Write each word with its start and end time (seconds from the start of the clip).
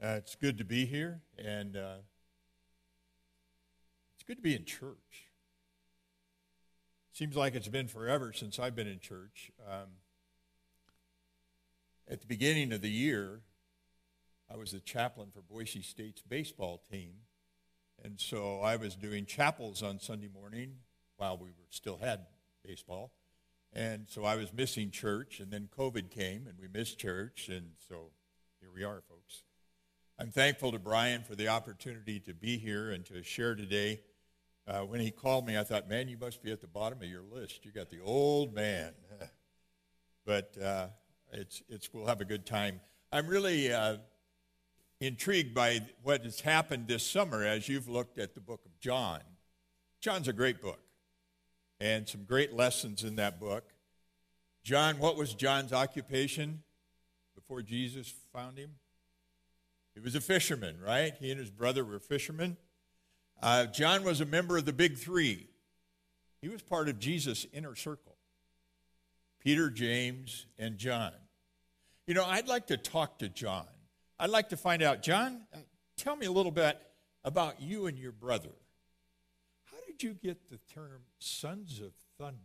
Uh, 0.00 0.14
it's 0.16 0.36
good 0.36 0.58
to 0.58 0.64
be 0.64 0.86
here, 0.86 1.22
and 1.36 1.76
uh, 1.76 1.96
it's 4.14 4.22
good 4.22 4.36
to 4.36 4.42
be 4.42 4.54
in 4.54 4.64
church. 4.64 5.26
Seems 7.12 7.34
like 7.34 7.56
it's 7.56 7.66
been 7.66 7.88
forever 7.88 8.32
since 8.32 8.60
I've 8.60 8.76
been 8.76 8.86
in 8.86 9.00
church. 9.00 9.50
Um, 9.68 9.88
at 12.06 12.20
the 12.20 12.28
beginning 12.28 12.72
of 12.72 12.80
the 12.80 12.90
year, 12.90 13.40
I 14.48 14.56
was 14.56 14.70
the 14.70 14.78
chaplain 14.78 15.30
for 15.34 15.42
Boise 15.42 15.82
State's 15.82 16.22
baseball 16.22 16.80
team, 16.88 17.14
and 18.00 18.20
so 18.20 18.60
I 18.60 18.76
was 18.76 18.94
doing 18.94 19.26
chapels 19.26 19.82
on 19.82 19.98
Sunday 19.98 20.28
morning 20.32 20.76
while 21.16 21.36
we 21.36 21.48
were 21.48 21.66
still 21.70 21.98
had 21.98 22.20
baseball. 22.64 23.10
And 23.72 24.06
so 24.08 24.24
I 24.24 24.36
was 24.36 24.52
missing 24.52 24.92
church, 24.92 25.40
and 25.40 25.50
then 25.50 25.68
COVID 25.76 26.08
came, 26.08 26.46
and 26.46 26.56
we 26.56 26.68
missed 26.68 27.00
church, 27.00 27.48
and 27.48 27.72
so 27.88 28.12
here 28.60 28.70
we 28.72 28.84
are, 28.84 29.02
folks. 29.08 29.42
I'm 30.20 30.32
thankful 30.32 30.72
to 30.72 30.80
Brian 30.80 31.22
for 31.22 31.36
the 31.36 31.46
opportunity 31.46 32.18
to 32.18 32.34
be 32.34 32.58
here 32.58 32.90
and 32.90 33.04
to 33.06 33.22
share 33.22 33.54
today. 33.54 34.00
Uh, 34.66 34.80
when 34.80 34.98
he 34.98 35.12
called 35.12 35.46
me, 35.46 35.56
I 35.56 35.62
thought, 35.62 35.88
man, 35.88 36.08
you 36.08 36.18
must 36.18 36.42
be 36.42 36.50
at 36.50 36.60
the 36.60 36.66
bottom 36.66 37.00
of 37.00 37.08
your 37.08 37.22
list. 37.22 37.64
You 37.64 37.70
got 37.70 37.88
the 37.88 38.00
old 38.00 38.52
man. 38.52 38.94
but 40.26 40.58
uh, 40.60 40.88
it's, 41.32 41.62
it's, 41.68 41.94
we'll 41.94 42.06
have 42.06 42.20
a 42.20 42.24
good 42.24 42.46
time. 42.46 42.80
I'm 43.12 43.28
really 43.28 43.72
uh, 43.72 43.98
intrigued 45.00 45.54
by 45.54 45.82
what 46.02 46.24
has 46.24 46.40
happened 46.40 46.88
this 46.88 47.06
summer 47.06 47.44
as 47.44 47.68
you've 47.68 47.88
looked 47.88 48.18
at 48.18 48.34
the 48.34 48.40
book 48.40 48.62
of 48.66 48.76
John. 48.80 49.20
John's 50.00 50.26
a 50.26 50.32
great 50.32 50.60
book 50.60 50.80
and 51.78 52.08
some 52.08 52.24
great 52.24 52.52
lessons 52.52 53.04
in 53.04 53.14
that 53.16 53.38
book. 53.38 53.72
John, 54.64 54.98
what 54.98 55.16
was 55.16 55.32
John's 55.32 55.72
occupation 55.72 56.64
before 57.36 57.62
Jesus 57.62 58.12
found 58.32 58.58
him? 58.58 58.70
He 59.98 60.04
was 60.04 60.14
a 60.14 60.20
fisherman, 60.20 60.76
right? 60.80 61.12
He 61.18 61.32
and 61.32 61.40
his 61.40 61.50
brother 61.50 61.84
were 61.84 61.98
fishermen. 61.98 62.56
Uh, 63.42 63.66
John 63.66 64.04
was 64.04 64.20
a 64.20 64.24
member 64.24 64.56
of 64.56 64.64
the 64.64 64.72
Big 64.72 64.96
Three. 64.96 65.48
He 66.40 66.48
was 66.48 66.62
part 66.62 66.88
of 66.88 67.00
Jesus' 67.00 67.46
inner 67.52 67.74
circle 67.74 68.14
Peter, 69.40 69.70
James, 69.70 70.46
and 70.56 70.78
John. 70.78 71.10
You 72.06 72.14
know, 72.14 72.24
I'd 72.24 72.46
like 72.46 72.68
to 72.68 72.76
talk 72.76 73.18
to 73.18 73.28
John. 73.28 73.66
I'd 74.20 74.30
like 74.30 74.50
to 74.50 74.56
find 74.56 74.84
out, 74.84 75.02
John, 75.02 75.44
uh, 75.52 75.58
tell 75.96 76.14
me 76.14 76.26
a 76.26 76.32
little 76.32 76.52
bit 76.52 76.80
about 77.24 77.60
you 77.60 77.86
and 77.86 77.98
your 77.98 78.12
brother. 78.12 78.54
How 79.64 79.78
did 79.84 80.04
you 80.04 80.14
get 80.14 80.48
the 80.48 80.60
term 80.72 81.00
sons 81.18 81.80
of 81.80 81.90
thunder? 82.18 82.38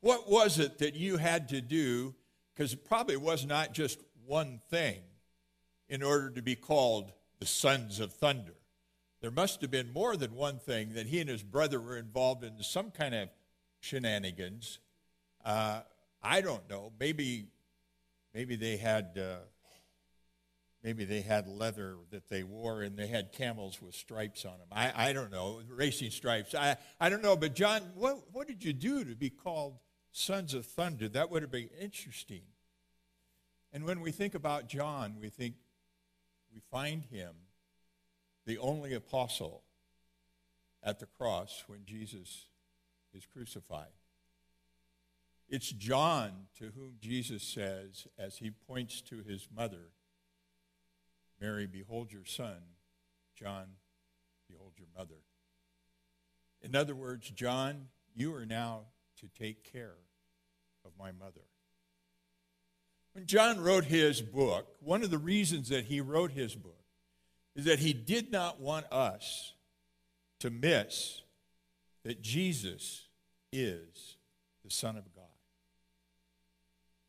What 0.00 0.30
was 0.30 0.58
it 0.58 0.78
that 0.78 0.94
you 0.94 1.18
had 1.18 1.50
to 1.50 1.60
do? 1.60 2.14
Because 2.54 2.72
it 2.72 2.86
probably 2.86 3.18
was 3.18 3.44
not 3.44 3.74
just 3.74 4.00
one 4.24 4.62
thing 4.70 5.02
in 5.88 6.02
order 6.02 6.30
to 6.30 6.42
be 6.42 6.54
called 6.54 7.12
the 7.38 7.46
sons 7.46 8.00
of 8.00 8.12
thunder. 8.12 8.54
There 9.20 9.30
must 9.30 9.60
have 9.62 9.70
been 9.70 9.92
more 9.92 10.16
than 10.16 10.34
one 10.34 10.58
thing 10.58 10.94
that 10.94 11.06
he 11.06 11.20
and 11.20 11.30
his 11.30 11.42
brother 11.42 11.80
were 11.80 11.96
involved 11.96 12.44
in 12.44 12.62
some 12.62 12.90
kind 12.90 13.14
of 13.14 13.28
shenanigans. 13.80 14.80
Uh, 15.44 15.80
I 16.22 16.40
don't 16.40 16.68
know. 16.68 16.92
Maybe, 16.98 17.48
maybe 18.34 18.56
they 18.56 18.76
had, 18.76 19.18
uh, 19.18 19.36
maybe 20.82 21.04
they 21.04 21.22
had 21.22 21.48
leather 21.48 21.96
that 22.10 22.28
they 22.28 22.42
wore, 22.42 22.82
and 22.82 22.98
they 22.98 23.06
had 23.06 23.32
camels 23.32 23.80
with 23.80 23.94
stripes 23.94 24.44
on 24.44 24.58
them. 24.58 24.68
I, 24.72 25.08
I 25.08 25.12
don't 25.12 25.30
know, 25.30 25.60
racing 25.68 26.10
stripes. 26.10 26.54
I, 26.54 26.76
I 27.00 27.08
don't 27.08 27.22
know. 27.22 27.36
But 27.36 27.54
John, 27.54 27.82
what, 27.94 28.18
what 28.32 28.46
did 28.46 28.62
you 28.62 28.72
do 28.72 29.04
to 29.04 29.14
be 29.14 29.30
called 29.30 29.78
sons 30.12 30.54
of 30.54 30.66
thunder? 30.66 31.08
That 31.08 31.30
would 31.30 31.42
have 31.42 31.50
been 31.50 31.70
interesting. 31.80 32.42
And 33.72 33.84
when 33.84 34.00
we 34.00 34.12
think 34.12 34.34
about 34.34 34.68
John, 34.68 35.16
we 35.20 35.30
think 35.30 35.54
we 36.54 36.60
find 36.70 37.04
him 37.06 37.34
the 38.46 38.58
only 38.58 38.94
apostle 38.94 39.62
at 40.82 41.00
the 41.00 41.06
cross 41.06 41.64
when 41.66 41.80
Jesus 41.84 42.46
is 43.12 43.26
crucified. 43.26 43.92
It's 45.48 45.70
John 45.70 46.46
to 46.58 46.72
whom 46.76 46.94
Jesus 47.00 47.42
says, 47.42 48.06
as 48.18 48.38
he 48.38 48.50
points 48.50 49.00
to 49.02 49.22
his 49.22 49.48
mother, 49.54 49.90
Mary, 51.40 51.66
behold 51.66 52.12
your 52.12 52.24
son. 52.24 52.58
John, 53.34 53.66
behold 54.48 54.72
your 54.78 54.88
mother. 54.96 55.20
In 56.62 56.74
other 56.76 56.94
words, 56.94 57.30
John, 57.30 57.88
you 58.14 58.34
are 58.34 58.46
now 58.46 58.82
to 59.20 59.28
take 59.28 59.70
care 59.70 59.96
of 60.84 60.92
my 60.98 61.12
mother. 61.12 61.42
When 63.14 63.26
John 63.26 63.60
wrote 63.60 63.84
his 63.84 64.20
book, 64.20 64.66
one 64.80 65.04
of 65.04 65.10
the 65.10 65.18
reasons 65.18 65.68
that 65.68 65.84
he 65.84 66.00
wrote 66.00 66.32
his 66.32 66.56
book 66.56 66.82
is 67.54 67.64
that 67.64 67.78
he 67.78 67.92
did 67.92 68.32
not 68.32 68.60
want 68.60 68.86
us 68.92 69.54
to 70.40 70.50
miss 70.50 71.22
that 72.04 72.22
Jesus 72.22 73.06
is 73.52 74.16
the 74.64 74.70
Son 74.70 74.96
of 74.96 75.04
God. 75.14 75.24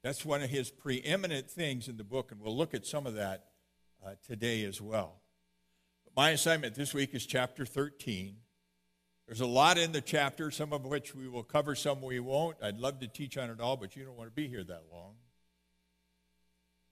That's 0.03 0.23
one 0.23 0.43
of 0.43 0.49
his 0.51 0.69
preeminent 0.69 1.49
things 1.49 1.87
in 1.87 1.97
the 1.97 2.03
book, 2.03 2.31
and 2.31 2.39
we'll 2.39 2.55
look 2.55 2.75
at 2.75 2.85
some 2.85 3.07
of 3.07 3.15
that 3.15 3.45
uh, 4.05 4.11
today 4.27 4.63
as 4.63 4.79
well. 4.79 5.15
But 6.03 6.15
my 6.15 6.29
assignment 6.29 6.75
this 6.75 6.93
week 6.93 7.15
is 7.15 7.25
chapter 7.25 7.65
13. 7.65 8.35
There's 9.25 9.41
a 9.41 9.47
lot 9.47 9.79
in 9.79 9.91
the 9.91 10.01
chapter, 10.01 10.51
some 10.51 10.71
of 10.71 10.85
which 10.85 11.15
we 11.15 11.27
will 11.27 11.41
cover, 11.41 11.73
some 11.73 12.03
we 12.03 12.19
won't. 12.19 12.57
I'd 12.61 12.77
love 12.77 12.99
to 12.99 13.07
teach 13.07 13.39
on 13.39 13.49
it 13.49 13.59
all, 13.59 13.75
but 13.75 13.95
you 13.95 14.05
don't 14.05 14.15
want 14.15 14.29
to 14.29 14.35
be 14.35 14.47
here 14.47 14.63
that 14.63 14.83
long. 14.91 15.15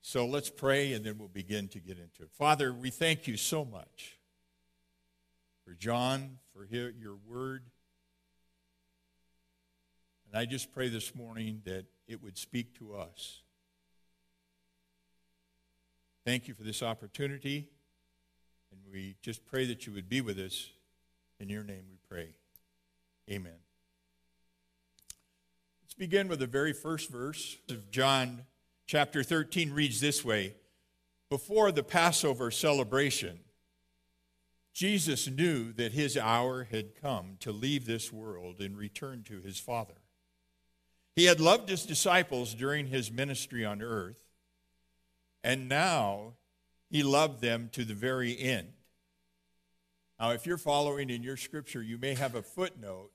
So 0.06 0.26
let's 0.26 0.50
pray 0.50 0.92
and 0.92 1.06
then 1.06 1.18
we'll 1.18 1.30
begin 1.30 1.70
to 1.70 1.80
get 1.80 1.98
into 1.98 2.24
it. 2.24 2.30
Father, 2.34 2.74
we 2.74 2.90
thank 2.90 3.26
you 3.26 3.38
so 3.38 3.64
much 3.64 4.20
for 5.66 5.74
John, 5.74 6.40
for 6.54 6.66
your 6.66 7.16
word. 7.26 7.64
And 10.28 10.38
I 10.38 10.46
just 10.46 10.74
pray 10.74 10.90
this 10.90 11.16
morning 11.16 11.62
that 11.64 11.86
it 12.06 12.22
would 12.22 12.38
speak 12.38 12.78
to 12.80 12.96
us. 12.96 13.44
Thank 16.26 16.50
you 16.50 16.54
for 16.54 16.64
this 16.64 16.84
opportunity. 16.84 17.70
And 18.72 18.82
we 18.92 19.16
just 19.22 19.46
pray 19.46 19.66
that 19.68 19.88
you 19.88 19.94
would 19.94 20.10
be 20.10 20.20
with 20.20 20.38
us. 20.38 20.70
In 21.40 21.48
your 21.48 21.64
name 21.64 21.86
we 21.90 21.98
pray. 22.10 22.36
Amen. 23.32 23.56
Let's 25.82 25.94
begin 25.94 26.28
with 26.28 26.40
the 26.40 26.48
very 26.48 26.74
first 26.74 27.10
verse 27.10 27.56
of 27.70 27.90
John 27.90 28.42
chapter 28.94 29.24
13 29.24 29.74
reads 29.74 30.00
this 30.00 30.24
way 30.24 30.54
Before 31.28 31.72
the 31.72 31.82
Passover 31.82 32.52
celebration, 32.52 33.40
Jesus 34.72 35.28
knew 35.28 35.74
that 35.74 35.94
his 35.94 36.16
hour 36.16 36.66
had 36.66 37.02
come 37.02 37.38
to 37.40 37.52
leave 37.52 37.88
this 37.88 38.14
world 38.14 38.60
and 38.60 38.78
return 38.78 39.24
to 39.24 39.42
his 39.42 39.58
Father. 39.58 39.96
He 41.16 41.26
had 41.26 41.40
loved 41.40 41.70
his 41.70 41.88
disciples 41.88 42.54
during 42.54 42.86
his 42.86 43.12
ministry 43.12 43.66
on 43.66 43.82
earth, 43.82 44.22
and 45.44 45.68
now 45.68 46.34
he 46.88 47.02
loved 47.02 47.42
them 47.42 47.72
to 47.74 47.84
the 47.86 47.96
very 47.96 48.40
end. 48.40 48.74
Now, 50.20 50.34
if 50.34 50.46
you're 50.46 50.60
following 50.60 51.10
in 51.10 51.24
your 51.24 51.38
scripture, 51.38 51.82
you 51.82 51.98
may 51.98 52.14
have 52.14 52.36
a 52.36 52.44
footnote 52.44 53.10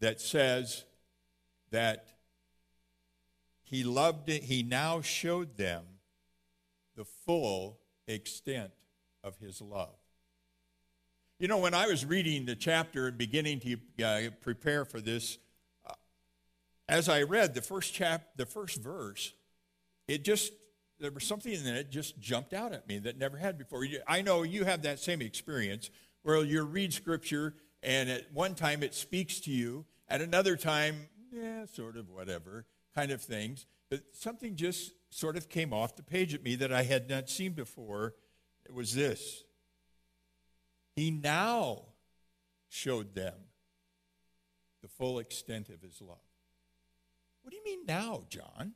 that 0.00 0.20
says 0.20 0.84
that 1.70 2.13
he 3.64 3.82
loved 3.82 4.28
it. 4.28 4.44
He 4.44 4.62
now 4.62 5.00
showed 5.00 5.56
them 5.56 5.82
the 6.96 7.04
full 7.04 7.80
extent 8.06 8.70
of 9.22 9.38
his 9.38 9.60
love. 9.60 9.96
You 11.38 11.48
know, 11.48 11.58
when 11.58 11.74
I 11.74 11.86
was 11.86 12.04
reading 12.04 12.44
the 12.44 12.54
chapter 12.54 13.08
and 13.08 13.18
beginning 13.18 13.60
to 13.60 14.04
uh, 14.04 14.30
prepare 14.40 14.84
for 14.84 15.00
this, 15.00 15.38
uh, 15.88 15.94
as 16.88 17.08
I 17.08 17.22
read 17.22 17.54
the 17.54 17.62
first 17.62 17.92
chap, 17.92 18.36
the 18.36 18.46
first 18.46 18.80
verse, 18.80 19.32
it 20.06 20.24
just 20.24 20.52
there 21.00 21.10
was 21.10 21.24
something 21.24 21.52
in 21.52 21.66
it 21.66 21.90
just 21.90 22.20
jumped 22.20 22.52
out 22.52 22.72
at 22.72 22.86
me 22.86 22.98
that 22.98 23.18
never 23.18 23.36
had 23.36 23.58
before. 23.58 23.84
I 24.06 24.22
know 24.22 24.42
you 24.42 24.64
have 24.64 24.82
that 24.82 25.00
same 25.00 25.20
experience 25.20 25.90
where 26.22 26.42
you 26.44 26.62
read 26.62 26.92
scripture 26.92 27.54
and 27.82 28.08
at 28.08 28.32
one 28.32 28.54
time 28.54 28.82
it 28.82 28.94
speaks 28.94 29.40
to 29.40 29.50
you, 29.50 29.84
at 30.08 30.20
another 30.20 30.56
time, 30.56 31.08
yeah, 31.32 31.66
sort 31.66 31.96
of 31.96 32.08
whatever 32.08 32.64
kind 32.94 33.10
of 33.10 33.20
things. 33.22 33.66
But 33.90 34.02
something 34.12 34.56
just 34.56 34.92
sort 35.10 35.36
of 35.36 35.48
came 35.48 35.72
off 35.72 35.96
the 35.96 36.02
page 36.02 36.34
at 36.34 36.42
me 36.42 36.56
that 36.56 36.72
I 36.72 36.82
had 36.82 37.08
not 37.08 37.28
seen 37.28 37.52
before. 37.52 38.14
It 38.64 38.74
was 38.74 38.94
this 38.94 39.44
He 40.96 41.10
now 41.10 41.82
showed 42.68 43.14
them 43.14 43.34
the 44.82 44.88
full 44.88 45.18
extent 45.18 45.68
of 45.68 45.80
his 45.80 46.00
love. 46.00 46.18
What 47.42 47.50
do 47.50 47.56
you 47.56 47.64
mean 47.64 47.86
now, 47.86 48.24
John? 48.28 48.72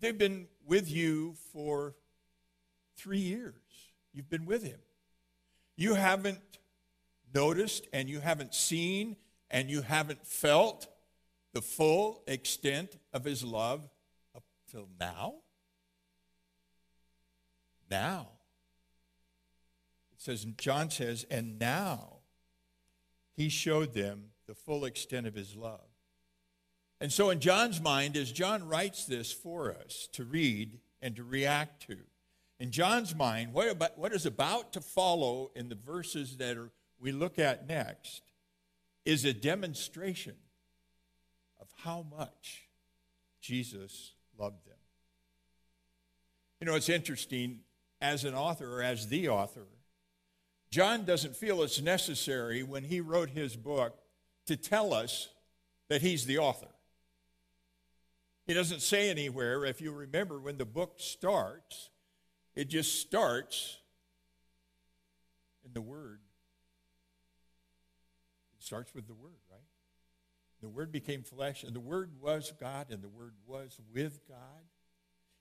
They've 0.00 0.16
been 0.16 0.48
with 0.66 0.90
you 0.90 1.36
for 1.52 1.94
three 2.96 3.18
years. 3.18 3.54
You've 4.12 4.28
been 4.28 4.46
with 4.46 4.64
him. 4.64 4.78
You 5.76 5.94
haven't 5.94 6.40
noticed 7.34 7.86
and 7.92 8.08
you 8.08 8.20
haven't 8.20 8.54
seen 8.54 9.16
and 9.50 9.70
you 9.70 9.82
haven't 9.82 10.26
felt 10.26 10.86
the 11.52 11.62
full 11.62 12.22
extent 12.26 12.98
of 13.12 13.24
his 13.24 13.44
love 13.44 13.88
up 14.34 14.44
till 14.70 14.88
now? 14.98 15.34
now. 17.92 18.26
It 20.12 20.20
says, 20.20 20.44
John 20.56 20.90
says, 20.90 21.24
and 21.30 21.58
now 21.58 22.16
he 23.36 23.48
showed 23.48 23.92
them 23.92 24.30
the 24.48 24.54
full 24.54 24.84
extent 24.84 25.26
of 25.26 25.34
his 25.34 25.54
love. 25.54 25.86
And 27.00 27.12
so, 27.12 27.30
in 27.30 27.40
John's 27.40 27.80
mind, 27.80 28.16
as 28.16 28.32
John 28.32 28.66
writes 28.66 29.04
this 29.04 29.32
for 29.32 29.74
us 29.74 30.08
to 30.12 30.24
read 30.24 30.78
and 31.02 31.14
to 31.16 31.24
react 31.24 31.86
to, 31.88 31.98
in 32.58 32.70
John's 32.70 33.14
mind, 33.14 33.52
what, 33.52 33.68
about, 33.68 33.98
what 33.98 34.12
is 34.12 34.24
about 34.24 34.72
to 34.72 34.80
follow 34.80 35.50
in 35.54 35.68
the 35.68 35.74
verses 35.74 36.36
that 36.36 36.56
are, 36.56 36.70
we 37.00 37.12
look 37.12 37.38
at 37.38 37.68
next 37.68 38.22
is 39.04 39.24
a 39.24 39.32
demonstration 39.32 40.36
how 41.84 42.04
much 42.16 42.68
Jesus 43.40 44.12
loved 44.38 44.64
them. 44.66 44.76
You 46.60 46.66
know, 46.66 46.74
it's 46.74 46.88
interesting, 46.88 47.60
as 48.00 48.24
an 48.24 48.34
author 48.34 48.78
or 48.78 48.82
as 48.82 49.08
the 49.08 49.28
author, 49.28 49.66
John 50.70 51.04
doesn't 51.04 51.36
feel 51.36 51.62
it's 51.62 51.80
necessary 51.80 52.62
when 52.62 52.84
he 52.84 53.00
wrote 53.00 53.30
his 53.30 53.56
book 53.56 53.98
to 54.46 54.56
tell 54.56 54.94
us 54.94 55.28
that 55.88 56.02
he's 56.02 56.24
the 56.24 56.38
author. 56.38 56.68
He 58.46 58.54
doesn't 58.54 58.80
say 58.80 59.10
anywhere, 59.10 59.64
if 59.64 59.80
you 59.80 59.92
remember 59.92 60.40
when 60.40 60.58
the 60.58 60.64
book 60.64 60.94
starts, 60.98 61.90
it 62.54 62.68
just 62.68 63.00
starts 63.00 63.78
in 65.64 65.72
the 65.74 65.80
Word. 65.80 66.20
It 68.58 68.64
starts 68.64 68.94
with 68.94 69.06
the 69.06 69.14
Word, 69.14 69.38
right? 69.50 69.60
The 70.62 70.68
Word 70.68 70.92
became 70.92 71.24
flesh, 71.24 71.64
and 71.64 71.74
the 71.74 71.80
Word 71.80 72.12
was 72.20 72.52
God, 72.58 72.86
and 72.90 73.02
the 73.02 73.08
Word 73.08 73.34
was 73.46 73.78
with 73.92 74.20
God. 74.28 74.38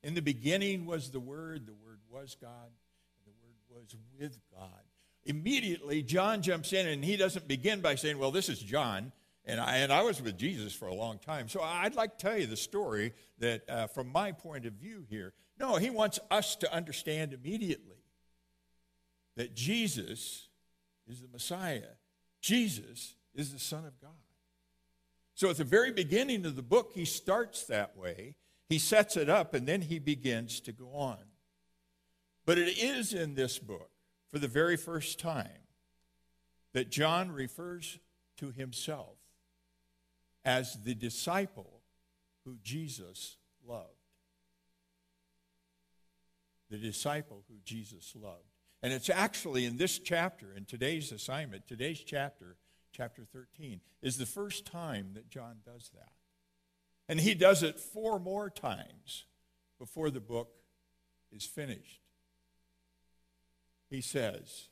In 0.04 0.16
the 0.16 0.22
beginning 0.22 0.88
was 0.88 1.12
the 1.12 1.20
Word, 1.20 1.68
the 1.68 1.76
Word 1.76 2.00
was 2.10 2.36
God, 2.42 2.72
and 3.16 3.28
the 3.28 3.38
Word 3.40 3.56
was 3.70 3.96
with 4.20 4.40
God. 4.52 4.82
Immediately, 5.24 6.02
John 6.02 6.42
jumps 6.42 6.74
in, 6.74 6.88
and 6.88 7.06
he 7.06 7.18
doesn't 7.18 7.48
begin 7.48 7.82
by 7.82 7.94
saying, 7.94 8.18
Well, 8.18 8.32
this 8.32 8.50
is 8.50 8.60
John. 8.60 9.12
And 9.46 9.60
I, 9.60 9.78
and 9.78 9.92
I 9.92 10.04
was 10.04 10.22
with 10.22 10.38
Jesus 10.38 10.74
for 10.74 10.88
a 10.88 10.94
long 10.94 11.18
time. 11.18 11.50
So 11.50 11.62
I'd 11.62 11.96
like 11.96 12.18
to 12.18 12.26
tell 12.28 12.38
you 12.38 12.46
the 12.46 12.56
story 12.56 13.14
that, 13.40 13.68
uh, 13.68 13.88
from 13.88 14.12
my 14.12 14.32
point 14.32 14.68
of 14.68 14.74
view 14.74 15.04
here, 15.10 15.34
no, 15.60 15.78
he 15.78 15.90
wants 15.90 16.20
us 16.30 16.56
to 16.58 16.72
understand 16.72 17.34
immediately 17.34 18.04
that 19.36 19.56
Jesus 19.56 20.50
is 21.08 21.22
the 21.22 21.28
Messiah, 21.28 21.96
Jesus 22.40 23.16
is 23.34 23.52
the 23.52 23.60
Son 23.60 23.86
of 23.86 24.00
God. 24.00 24.12
So 25.42 25.50
at 25.50 25.58
the 25.58 25.64
very 25.64 25.92
beginning 25.92 26.46
of 26.46 26.56
the 26.56 26.62
book, 26.62 26.92
he 26.94 27.04
starts 27.04 27.64
that 27.64 27.98
way. 27.98 28.36
He 28.70 28.78
sets 28.78 29.18
it 29.18 29.28
up, 29.28 29.56
and 29.56 29.68
then 29.68 29.82
he 29.82 29.98
begins 29.98 30.60
to 30.60 30.72
go 30.72 30.92
on. 30.94 31.18
But 32.46 32.60
it 32.60 32.78
is 32.78 33.12
in 33.12 33.34
this 33.34 33.58
book, 33.58 33.90
for 34.30 34.38
the 34.38 34.48
very 34.48 34.78
first 34.78 35.20
time, 35.20 35.66
that 36.74 36.92
John 36.92 37.32
refers 37.32 37.98
to 38.38 38.52
himself 38.52 39.18
as 40.46 40.78
the 40.84 40.94
disciple 40.94 41.82
who 42.46 42.58
Jesus 42.62 43.38
loved. 43.68 43.88
The 46.70 46.78
disciple 46.78 47.46
who 47.50 47.56
Jesus 47.66 48.14
loved. 48.16 48.46
And 48.84 48.94
it's 48.94 49.10
actually 49.10 49.66
in 49.66 49.78
this 49.78 49.98
chapter, 49.98 50.54
in 50.56 50.66
today's 50.66 51.12
assignment, 51.12 51.68
today's 51.68 52.00
chapter, 52.00 52.58
chapter 52.92 53.24
13, 53.26 53.82
is 54.02 54.18
the 54.18 54.26
first 54.26 54.66
time 54.66 55.12
that 55.14 55.30
John 55.30 55.58
does 55.66 55.90
that. 55.94 56.12
And 57.08 57.20
he 57.20 57.34
does 57.34 57.64
it 57.64 57.80
four 57.80 58.20
more 58.20 58.50
times 58.50 59.26
before 59.80 60.10
the 60.10 60.20
book 60.20 60.50
is 61.32 61.46
finished. 61.46 62.02
He 63.90 64.02
says 64.02 64.70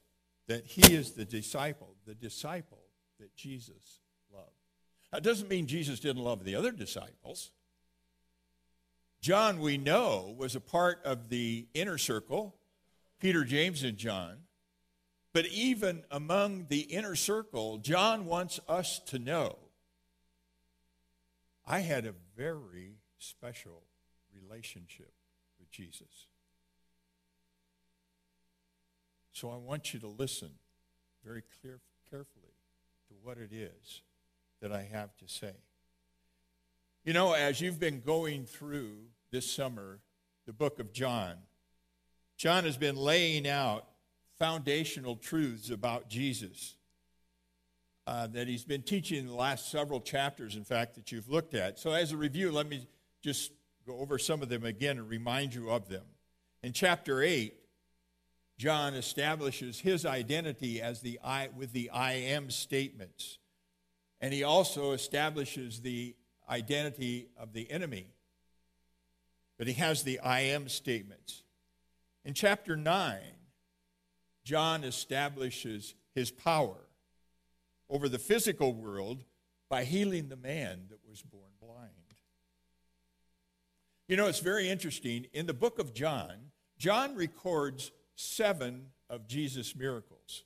that 0.47 0.65
he 0.65 0.93
is 0.93 1.11
the 1.11 1.25
disciple, 1.25 1.95
the 2.05 2.15
disciple 2.15 2.83
that 3.19 3.35
Jesus 3.35 3.99
loved. 4.33 4.51
that 5.11 5.23
doesn't 5.23 5.49
mean 5.49 5.67
Jesus 5.67 5.99
didn't 5.99 6.23
love 6.23 6.43
the 6.43 6.55
other 6.55 6.71
disciples. 6.71 7.51
John, 9.21 9.59
we 9.59 9.77
know, 9.77 10.33
was 10.37 10.55
a 10.55 10.61
part 10.61 11.01
of 11.03 11.27
the 11.27 11.67
inner 11.73 11.97
circle, 11.97 12.55
Peter, 13.19 13.43
James, 13.43 13.83
and 13.83 13.97
John. 13.97 14.37
But 15.33 15.45
even 15.47 16.03
among 16.09 16.67
the 16.69 16.81
inner 16.81 17.15
circle, 17.15 17.77
John 17.77 18.25
wants 18.25 18.59
us 18.67 18.99
to 19.07 19.19
know 19.19 19.57
I 21.65 21.79
had 21.79 22.07
a 22.07 22.13
very 22.35 22.95
special 23.19 23.83
relationship 24.33 25.13
with 25.59 25.69
Jesus. 25.69 26.27
So 29.31 29.51
I 29.51 29.57
want 29.57 29.93
you 29.93 29.99
to 29.99 30.07
listen 30.07 30.49
very 31.23 31.43
clear, 31.61 31.79
carefully 32.09 32.55
to 33.07 33.13
what 33.21 33.37
it 33.37 33.53
is 33.53 34.01
that 34.61 34.71
I 34.71 34.89
have 34.91 35.15
to 35.17 35.27
say. 35.27 35.53
You 37.05 37.13
know, 37.13 37.33
as 37.33 37.61
you've 37.61 37.79
been 37.79 38.01
going 38.01 38.45
through 38.45 38.97
this 39.31 39.49
summer 39.49 39.99
the 40.45 40.53
book 40.53 40.79
of 40.79 40.91
John, 40.91 41.35
John 42.35 42.63
has 42.63 42.77
been 42.77 42.95
laying 42.95 43.47
out 43.47 43.85
foundational 44.39 45.17
truths 45.17 45.69
about 45.69 46.09
Jesus 46.09 46.75
uh, 48.07 48.25
that 48.25 48.47
he's 48.47 48.63
been 48.63 48.81
teaching 48.81 49.19
in 49.19 49.27
the 49.27 49.35
last 49.35 49.69
several 49.69 50.01
chapters, 50.01 50.55
in 50.55 50.63
fact, 50.63 50.95
that 50.95 51.11
you've 51.11 51.29
looked 51.29 51.53
at. 51.53 51.77
So, 51.77 51.91
as 51.91 52.11
a 52.11 52.17
review, 52.17 52.51
let 52.51 52.67
me 52.67 52.87
just 53.21 53.51
go 53.85 53.99
over 53.99 54.17
some 54.17 54.41
of 54.41 54.49
them 54.49 54.63
again 54.63 54.97
and 54.97 55.07
remind 55.07 55.53
you 55.53 55.69
of 55.69 55.89
them. 55.89 56.05
In 56.63 56.73
chapter 56.73 57.21
8, 57.21 57.53
John 58.57 58.95
establishes 58.95 59.79
his 59.79 60.05
identity 60.05 60.81
as 60.81 61.01
the 61.01 61.19
I 61.23 61.49
with 61.55 61.71
the 61.71 61.91
I 61.91 62.13
am 62.13 62.49
statements. 62.49 63.37
And 64.19 64.33
he 64.33 64.43
also 64.43 64.93
establishes 64.93 65.81
the 65.81 66.15
identity 66.49 67.27
of 67.37 67.53
the 67.53 67.69
enemy. 67.69 68.07
But 69.57 69.67
he 69.67 69.73
has 69.73 70.03
the 70.03 70.19
I 70.19 70.41
am 70.41 70.67
statements. 70.67 71.43
In 72.25 72.33
chapter 72.33 72.75
9, 72.75 73.19
John 74.49 74.83
establishes 74.83 75.93
his 76.15 76.31
power 76.31 76.87
over 77.87 78.09
the 78.09 78.17
physical 78.17 78.73
world 78.73 79.23
by 79.69 79.83
healing 79.83 80.27
the 80.27 80.35
man 80.35 80.87
that 80.89 81.07
was 81.07 81.21
born 81.21 81.51
blind. 81.61 81.91
You 84.07 84.17
know, 84.17 84.25
it's 84.25 84.39
very 84.39 84.67
interesting. 84.67 85.27
In 85.33 85.45
the 85.45 85.53
book 85.53 85.77
of 85.77 85.93
John, 85.93 86.49
John 86.79 87.13
records 87.13 87.91
seven 88.15 88.87
of 89.07 89.27
Jesus' 89.27 89.75
miracles, 89.75 90.45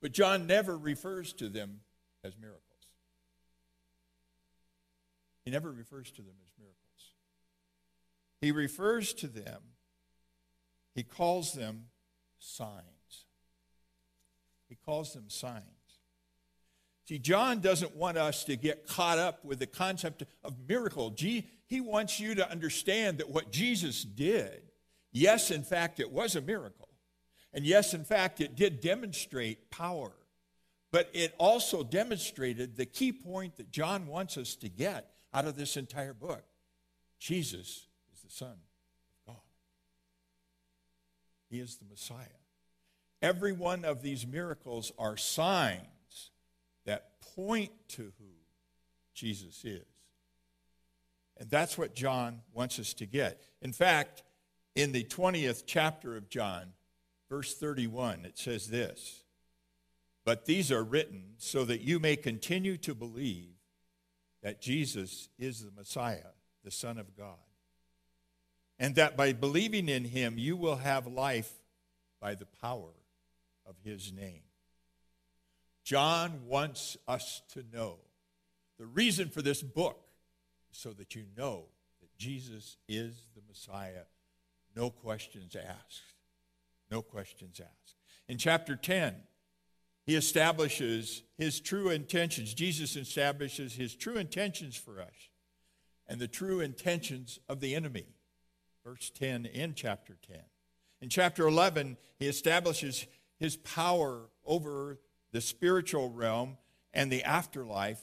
but 0.00 0.12
John 0.12 0.46
never 0.46 0.78
refers 0.78 1.32
to 1.32 1.48
them 1.48 1.80
as 2.22 2.38
miracles. 2.38 2.62
He 5.44 5.50
never 5.50 5.72
refers 5.72 6.12
to 6.12 6.22
them 6.22 6.36
as 6.46 6.52
miracles. 6.56 6.78
He 8.40 8.52
refers 8.52 9.12
to 9.14 9.26
them, 9.26 9.60
he 10.94 11.02
calls 11.02 11.52
them 11.52 11.86
signs. 12.38 13.01
He 14.72 14.78
calls 14.86 15.12
them 15.12 15.28
signs. 15.28 15.62
See, 17.04 17.18
John 17.18 17.60
doesn't 17.60 17.94
want 17.94 18.16
us 18.16 18.42
to 18.44 18.56
get 18.56 18.86
caught 18.86 19.18
up 19.18 19.44
with 19.44 19.58
the 19.58 19.66
concept 19.66 20.22
of 20.42 20.54
miracle. 20.66 21.14
He 21.18 21.44
wants 21.82 22.18
you 22.18 22.34
to 22.36 22.50
understand 22.50 23.18
that 23.18 23.28
what 23.28 23.52
Jesus 23.52 24.02
did, 24.02 24.62
yes, 25.10 25.50
in 25.50 25.62
fact, 25.62 26.00
it 26.00 26.10
was 26.10 26.36
a 26.36 26.40
miracle. 26.40 26.88
And 27.52 27.66
yes, 27.66 27.92
in 27.92 28.02
fact, 28.02 28.40
it 28.40 28.56
did 28.56 28.80
demonstrate 28.80 29.70
power. 29.70 30.12
But 30.90 31.10
it 31.12 31.34
also 31.36 31.82
demonstrated 31.84 32.78
the 32.78 32.86
key 32.86 33.12
point 33.12 33.56
that 33.56 33.70
John 33.70 34.06
wants 34.06 34.38
us 34.38 34.54
to 34.56 34.70
get 34.70 35.12
out 35.34 35.44
of 35.44 35.54
this 35.54 35.76
entire 35.76 36.14
book. 36.14 36.44
Jesus 37.18 37.88
is 38.14 38.22
the 38.24 38.30
Son 38.30 38.52
of 38.52 39.26
God, 39.26 39.42
He 41.50 41.60
is 41.60 41.76
the 41.76 41.84
Messiah. 41.84 42.41
Every 43.22 43.52
one 43.52 43.84
of 43.84 44.02
these 44.02 44.26
miracles 44.26 44.90
are 44.98 45.16
signs 45.16 46.30
that 46.84 47.20
point 47.36 47.70
to 47.90 48.12
who 48.18 48.32
Jesus 49.14 49.64
is. 49.64 49.86
And 51.38 51.48
that's 51.48 51.78
what 51.78 51.94
John 51.94 52.40
wants 52.52 52.80
us 52.80 52.92
to 52.94 53.06
get. 53.06 53.46
In 53.62 53.72
fact, 53.72 54.24
in 54.74 54.90
the 54.90 55.04
20th 55.04 55.62
chapter 55.66 56.16
of 56.16 56.28
John, 56.28 56.72
verse 57.30 57.54
31, 57.54 58.24
it 58.24 58.38
says 58.38 58.68
this 58.68 59.22
But 60.24 60.46
these 60.46 60.72
are 60.72 60.82
written 60.82 61.34
so 61.38 61.64
that 61.64 61.80
you 61.80 62.00
may 62.00 62.16
continue 62.16 62.76
to 62.78 62.94
believe 62.94 63.54
that 64.42 64.60
Jesus 64.60 65.28
is 65.38 65.64
the 65.64 65.70
Messiah, 65.70 66.32
the 66.64 66.72
Son 66.72 66.98
of 66.98 67.16
God. 67.16 67.38
And 68.80 68.96
that 68.96 69.16
by 69.16 69.32
believing 69.32 69.88
in 69.88 70.04
him, 70.04 70.38
you 70.38 70.56
will 70.56 70.76
have 70.76 71.06
life 71.06 71.52
by 72.20 72.34
the 72.34 72.46
power 72.46 72.90
of 73.66 73.76
his 73.84 74.12
name. 74.12 74.42
John 75.84 76.46
wants 76.46 76.96
us 77.08 77.42
to 77.52 77.64
know 77.72 77.98
the 78.78 78.86
reason 78.86 79.28
for 79.28 79.42
this 79.42 79.62
book 79.62 80.00
so 80.70 80.90
that 80.90 81.14
you 81.14 81.24
know 81.36 81.66
that 82.00 82.16
Jesus 82.16 82.76
is 82.88 83.26
the 83.34 83.42
Messiah, 83.48 84.04
no 84.74 84.90
questions 84.90 85.56
asked. 85.56 86.02
No 86.90 87.02
questions 87.02 87.60
asked. 87.60 87.96
In 88.28 88.38
chapter 88.38 88.76
10, 88.76 89.14
he 90.04 90.16
establishes 90.16 91.22
his 91.38 91.60
true 91.60 91.90
intentions. 91.90 92.54
Jesus 92.54 92.96
establishes 92.96 93.74
his 93.74 93.94
true 93.94 94.16
intentions 94.16 94.76
for 94.76 95.00
us 95.00 95.30
and 96.08 96.20
the 96.20 96.28
true 96.28 96.60
intentions 96.60 97.38
of 97.48 97.60
the 97.60 97.74
enemy. 97.74 98.06
Verse 98.84 99.10
10 99.14 99.46
in 99.46 99.74
chapter 99.74 100.16
10. 100.26 100.38
In 101.00 101.08
chapter 101.08 101.46
11, 101.46 101.96
he 102.18 102.26
establishes 102.26 103.06
his 103.42 103.56
power 103.56 104.30
over 104.46 105.00
the 105.32 105.40
spiritual 105.40 106.08
realm 106.08 106.56
and 106.94 107.10
the 107.10 107.24
afterlife 107.24 108.00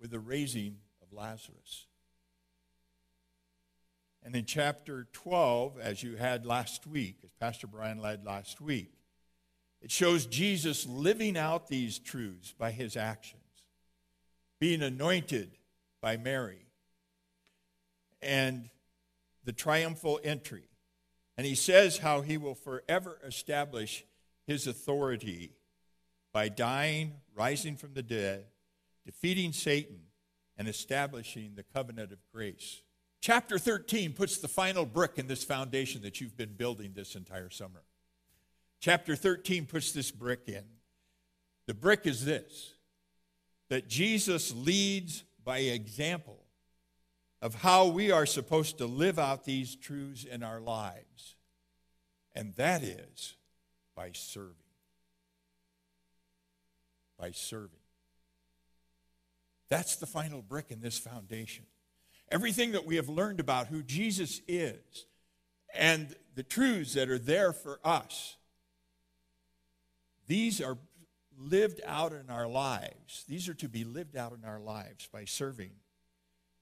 with 0.00 0.10
the 0.10 0.18
raising 0.18 0.78
of 1.02 1.12
Lazarus. 1.12 1.86
And 4.22 4.34
in 4.34 4.46
chapter 4.46 5.06
12, 5.12 5.78
as 5.78 6.02
you 6.02 6.16
had 6.16 6.46
last 6.46 6.86
week, 6.86 7.18
as 7.22 7.30
Pastor 7.38 7.66
Brian 7.66 7.98
led 7.98 8.24
last 8.24 8.58
week, 8.58 8.94
it 9.82 9.90
shows 9.90 10.24
Jesus 10.24 10.86
living 10.86 11.36
out 11.36 11.68
these 11.68 11.98
truths 11.98 12.54
by 12.58 12.70
his 12.70 12.96
actions, 12.96 13.42
being 14.58 14.80
anointed 14.80 15.58
by 16.00 16.16
Mary, 16.16 16.64
and 18.22 18.70
the 19.44 19.52
triumphal 19.52 20.20
entry. 20.24 20.70
And 21.36 21.46
he 21.46 21.54
says 21.54 21.98
how 21.98 22.22
he 22.22 22.38
will 22.38 22.54
forever 22.54 23.18
establish 23.26 24.06
his 24.50 24.66
authority 24.66 25.52
by 26.32 26.48
dying, 26.48 27.12
rising 27.36 27.76
from 27.76 27.94
the 27.94 28.02
dead, 28.02 28.46
defeating 29.06 29.52
Satan, 29.52 30.00
and 30.58 30.66
establishing 30.66 31.52
the 31.54 31.62
covenant 31.62 32.10
of 32.10 32.18
grace. 32.34 32.82
Chapter 33.20 33.60
13 33.60 34.12
puts 34.12 34.38
the 34.38 34.48
final 34.48 34.84
brick 34.84 35.12
in 35.18 35.28
this 35.28 35.44
foundation 35.44 36.02
that 36.02 36.20
you've 36.20 36.36
been 36.36 36.56
building 36.56 36.94
this 36.94 37.14
entire 37.14 37.48
summer. 37.48 37.84
Chapter 38.80 39.14
13 39.14 39.66
puts 39.66 39.92
this 39.92 40.10
brick 40.10 40.48
in. 40.48 40.64
The 41.68 41.74
brick 41.74 42.04
is 42.04 42.24
this 42.24 42.74
that 43.68 43.88
Jesus 43.88 44.52
leads 44.52 45.22
by 45.44 45.58
example 45.58 46.42
of 47.40 47.54
how 47.54 47.86
we 47.86 48.10
are 48.10 48.26
supposed 48.26 48.78
to 48.78 48.86
live 48.86 49.16
out 49.16 49.44
these 49.44 49.76
truths 49.76 50.24
in 50.24 50.42
our 50.42 50.60
lives. 50.60 51.36
And 52.34 52.52
that 52.56 52.82
is 52.82 53.36
by 54.00 54.10
serving. 54.14 54.54
By 57.18 57.32
serving. 57.32 57.68
That's 59.68 59.96
the 59.96 60.06
final 60.06 60.40
brick 60.40 60.70
in 60.70 60.80
this 60.80 60.98
foundation. 60.98 61.66
Everything 62.30 62.72
that 62.72 62.86
we 62.86 62.96
have 62.96 63.10
learned 63.10 63.40
about 63.40 63.66
who 63.66 63.82
Jesus 63.82 64.40
is 64.48 65.04
and 65.74 66.16
the 66.34 66.42
truths 66.42 66.94
that 66.94 67.10
are 67.10 67.18
there 67.18 67.52
for 67.52 67.78
us, 67.84 68.38
these 70.26 70.62
are 70.62 70.78
lived 71.38 71.82
out 71.86 72.14
in 72.14 72.30
our 72.30 72.48
lives. 72.48 73.24
These 73.28 73.50
are 73.50 73.54
to 73.54 73.68
be 73.68 73.84
lived 73.84 74.16
out 74.16 74.32
in 74.32 74.48
our 74.48 74.60
lives 74.60 75.10
by 75.12 75.26
serving. 75.26 75.72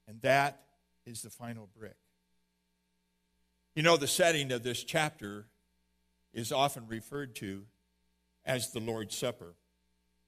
And 0.09 0.21
that 0.23 0.61
is 1.07 1.23
the 1.23 1.30
final 1.30 1.68
brick. 1.78 1.99
You 3.76 3.85
know, 3.85 3.97
the 3.97 4.09
setting 4.09 4.50
of 4.50 4.64
this 4.64 4.83
chapter 4.83 5.47
is 6.32 6.52
often 6.52 6.87
referred 6.87 7.35
to 7.37 7.64
as 8.44 8.73
the 8.73 8.80
Lord's 8.80 9.16
Supper 9.16 9.54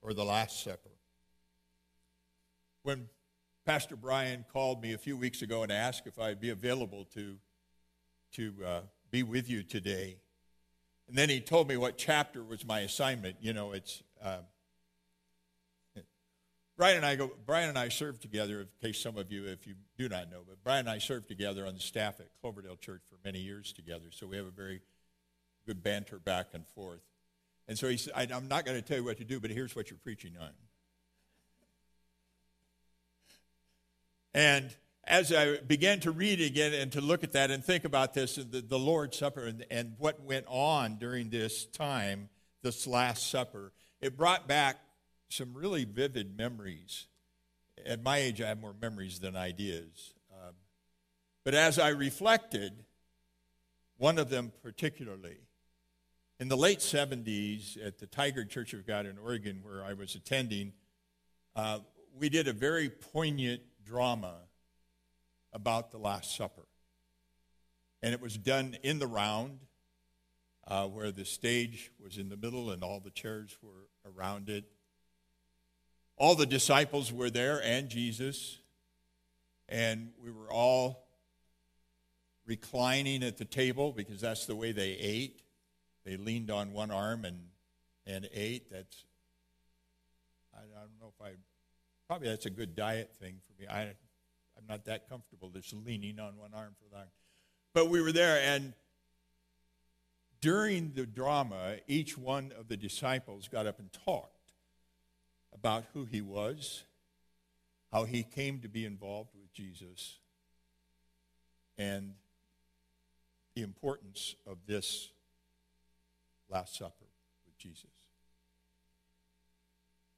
or 0.01 0.13
the 0.13 0.25
Last 0.25 0.63
Supper. 0.63 0.91
When 2.83 3.07
Pastor 3.65 3.95
Brian 3.95 4.45
called 4.51 4.81
me 4.81 4.93
a 4.93 4.97
few 4.97 5.15
weeks 5.15 5.41
ago 5.41 5.63
and 5.63 5.71
asked 5.71 6.07
if 6.07 6.17
I'd 6.17 6.39
be 6.39 6.49
available 6.49 7.05
to, 7.13 7.35
to 8.33 8.53
uh, 8.65 8.79
be 9.11 9.23
with 9.23 9.49
you 9.49 9.63
today. 9.63 10.17
And 11.07 11.17
then 11.17 11.29
he 11.29 11.39
told 11.39 11.67
me 11.67 11.77
what 11.77 11.97
chapter 11.97 12.43
was 12.43 12.65
my 12.65 12.79
assignment. 12.79 13.35
You 13.41 13.53
know, 13.53 13.73
it's 13.73 14.01
uh, 14.23 14.39
Brian 16.77 16.97
and 16.97 17.05
I 17.05 17.15
go. 17.15 17.31
Brian 17.45 17.69
and 17.69 17.77
I 17.77 17.89
served 17.89 18.23
together. 18.23 18.61
In 18.61 18.67
case 18.81 18.99
some 18.99 19.15
of 19.15 19.31
you, 19.31 19.45
if 19.45 19.67
you 19.67 19.75
do 19.99 20.09
not 20.09 20.31
know, 20.31 20.41
but 20.47 20.63
Brian 20.63 20.87
and 20.87 20.89
I 20.89 20.97
served 20.97 21.27
together 21.27 21.67
on 21.67 21.75
the 21.75 21.79
staff 21.79 22.19
at 22.19 22.29
Cloverdale 22.41 22.77
Church 22.77 23.01
for 23.07 23.17
many 23.23 23.37
years 23.37 23.71
together. 23.71 24.05
So 24.09 24.25
we 24.25 24.37
have 24.37 24.47
a 24.47 24.51
very 24.51 24.81
good 25.65 25.83
banter 25.83 26.19
back 26.19 26.47
and 26.53 26.67
forth. 26.67 27.01
And 27.67 27.77
so 27.77 27.87
he 27.87 27.97
said, 27.97 28.31
"I'm 28.31 28.47
not 28.47 28.65
going 28.65 28.77
to 28.77 28.81
tell 28.81 28.97
you 28.97 29.03
what 29.03 29.17
to 29.17 29.23
do, 29.23 29.39
but 29.39 29.51
here's 29.51 29.75
what 29.75 29.89
you're 29.89 29.99
preaching 30.01 30.33
on." 30.39 30.51
And 34.33 34.75
as 35.03 35.33
I 35.33 35.57
began 35.57 35.99
to 36.01 36.11
read 36.11 36.41
again 36.41 36.73
and 36.73 36.91
to 36.93 37.01
look 37.01 37.23
at 37.23 37.33
that 37.33 37.51
and 37.51 37.63
think 37.63 37.85
about 37.85 38.13
this, 38.13 38.35
the, 38.35 38.61
the 38.61 38.79
Lord's 38.79 39.17
Supper 39.17 39.45
and, 39.45 39.65
and 39.71 39.95
what 39.97 40.21
went 40.23 40.45
on 40.47 40.97
during 40.97 41.29
this 41.29 41.65
time, 41.65 42.29
this 42.61 42.85
Last 42.87 43.29
Supper, 43.29 43.73
it 43.99 44.17
brought 44.17 44.47
back 44.47 44.77
some 45.29 45.53
really 45.53 45.85
vivid 45.85 46.37
memories. 46.37 47.07
At 47.85 48.03
my 48.03 48.17
age, 48.19 48.41
I 48.41 48.49
have 48.49 48.61
more 48.61 48.75
memories 48.79 49.19
than 49.19 49.35
ideas. 49.35 50.13
Um, 50.31 50.53
but 51.43 51.55
as 51.55 51.79
I 51.79 51.89
reflected, 51.89 52.73
one 53.97 54.17
of 54.17 54.29
them 54.29 54.51
particularly, 54.61 55.37
in 56.41 56.47
the 56.47 56.57
late 56.57 56.79
70s 56.79 57.77
at 57.85 57.99
the 57.99 58.07
Tigard 58.07 58.49
Church 58.49 58.73
of 58.73 58.87
God 58.87 59.05
in 59.05 59.19
Oregon, 59.19 59.59
where 59.61 59.83
I 59.83 59.93
was 59.93 60.15
attending, 60.15 60.73
uh, 61.55 61.77
we 62.17 62.29
did 62.29 62.47
a 62.47 62.51
very 62.51 62.89
poignant 62.89 63.61
drama 63.85 64.37
about 65.53 65.91
the 65.91 65.99
Last 65.99 66.35
Supper. 66.35 66.65
And 68.01 68.11
it 68.11 68.19
was 68.19 68.39
done 68.39 68.75
in 68.81 68.97
the 68.97 69.05
round, 69.05 69.59
uh, 70.67 70.87
where 70.87 71.11
the 71.11 71.25
stage 71.25 71.91
was 72.03 72.17
in 72.17 72.29
the 72.29 72.37
middle 72.37 72.71
and 72.71 72.83
all 72.83 72.99
the 72.99 73.11
chairs 73.11 73.55
were 73.61 73.87
around 74.11 74.49
it. 74.49 74.65
All 76.17 76.33
the 76.33 76.47
disciples 76.47 77.13
were 77.13 77.29
there 77.29 77.61
and 77.63 77.87
Jesus, 77.87 78.57
and 79.69 80.09
we 80.19 80.31
were 80.31 80.51
all 80.51 81.05
reclining 82.47 83.21
at 83.21 83.37
the 83.37 83.45
table 83.45 83.91
because 83.91 84.21
that's 84.21 84.47
the 84.47 84.55
way 84.55 84.71
they 84.71 84.93
ate. 84.93 85.43
They 86.05 86.17
leaned 86.17 86.49
on 86.49 86.73
one 86.73 86.91
arm 86.91 87.25
and, 87.25 87.39
and 88.05 88.27
ate. 88.33 88.71
That's, 88.71 89.05
I, 90.53 90.61
don't 90.61 90.99
know 90.99 91.13
if 91.19 91.25
I 91.25 91.31
probably 92.07 92.27
that's 92.29 92.45
a 92.45 92.49
good 92.49 92.75
diet 92.75 93.11
thing 93.19 93.35
for 93.47 93.61
me. 93.61 93.67
I, 93.67 93.81
I'm 93.81 94.67
not 94.67 94.85
that 94.85 95.07
comfortable 95.07 95.49
just 95.49 95.73
leaning 95.73 96.19
on 96.19 96.37
one 96.37 96.51
arm 96.53 96.75
for 96.77 96.95
that. 96.95 97.09
But 97.73 97.89
we 97.89 98.01
were 98.01 98.11
there, 98.11 98.41
and 98.43 98.73
during 100.41 100.91
the 100.93 101.05
drama, 101.05 101.77
each 101.87 102.17
one 102.17 102.51
of 102.59 102.67
the 102.67 102.75
disciples 102.75 103.47
got 103.47 103.65
up 103.65 103.79
and 103.79 103.89
talked 104.05 104.51
about 105.53 105.85
who 105.93 106.05
he 106.05 106.19
was, 106.19 106.83
how 107.93 108.03
he 108.03 108.23
came 108.23 108.59
to 108.59 108.67
be 108.67 108.85
involved 108.85 109.29
with 109.39 109.53
Jesus, 109.53 110.17
and 111.77 112.15
the 113.55 113.61
importance 113.61 114.35
of 114.45 114.57
this 114.65 115.11
Last 116.51 116.75
Supper 116.77 117.05
with 117.45 117.57
Jesus. 117.57 117.85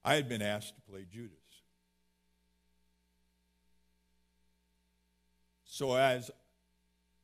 I 0.03 0.15
had 0.15 0.27
been 0.27 0.41
asked 0.41 0.75
to 0.75 0.81
play 0.81 1.05
Judas. 1.09 1.37
So, 5.65 5.95
as 5.95 6.29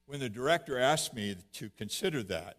when 0.06 0.20
the 0.20 0.30
director 0.30 0.80
asked 0.80 1.14
me 1.14 1.36
to 1.54 1.70
consider 1.78 2.24
that, 2.24 2.58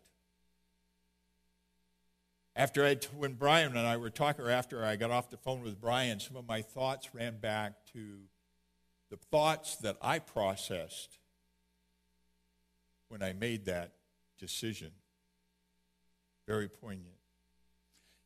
after 2.57 2.85
I, 2.85 2.97
when 3.17 3.35
Brian 3.35 3.77
and 3.77 3.87
I 3.87 3.97
were 3.97 4.11
talking, 4.11 4.45
or 4.45 4.51
after 4.51 4.85
I 4.85 4.97
got 4.97 5.11
off 5.11 5.31
the 5.31 5.37
phone 5.37 5.63
with 5.63 5.81
Brian, 5.81 6.21
some 6.21 6.37
of 6.37 6.47
my 6.47 6.63
thoughts 6.63 7.15
ran 7.15 7.39
back 7.39 7.73
to 7.93 8.19
the 9.09 9.17
thoughts 9.17 9.77
that 9.77 9.97
I 10.03 10.19
processed 10.19 11.19
when 13.09 13.23
I 13.23 13.33
made 13.33 13.65
that 13.65 13.93
decision. 14.39 14.93
Very 16.51 16.69
poignant. 16.69 17.15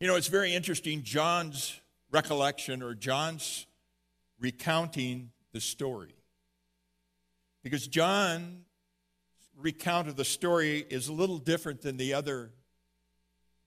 You 0.00 0.06
know, 0.06 0.16
it's 0.16 0.28
very 0.28 0.54
interesting. 0.54 1.02
John's 1.02 1.78
recollection 2.10 2.82
or 2.82 2.94
John's 2.94 3.66
recounting 4.40 5.30
the 5.52 5.60
story 5.60 6.14
because 7.62 7.86
John's 7.86 8.64
recount 9.58 10.08
of 10.08 10.16
the 10.16 10.24
story 10.24 10.86
is 10.88 11.08
a 11.08 11.12
little 11.12 11.36
different 11.36 11.82
than 11.82 11.98
the 11.98 12.14
other 12.14 12.52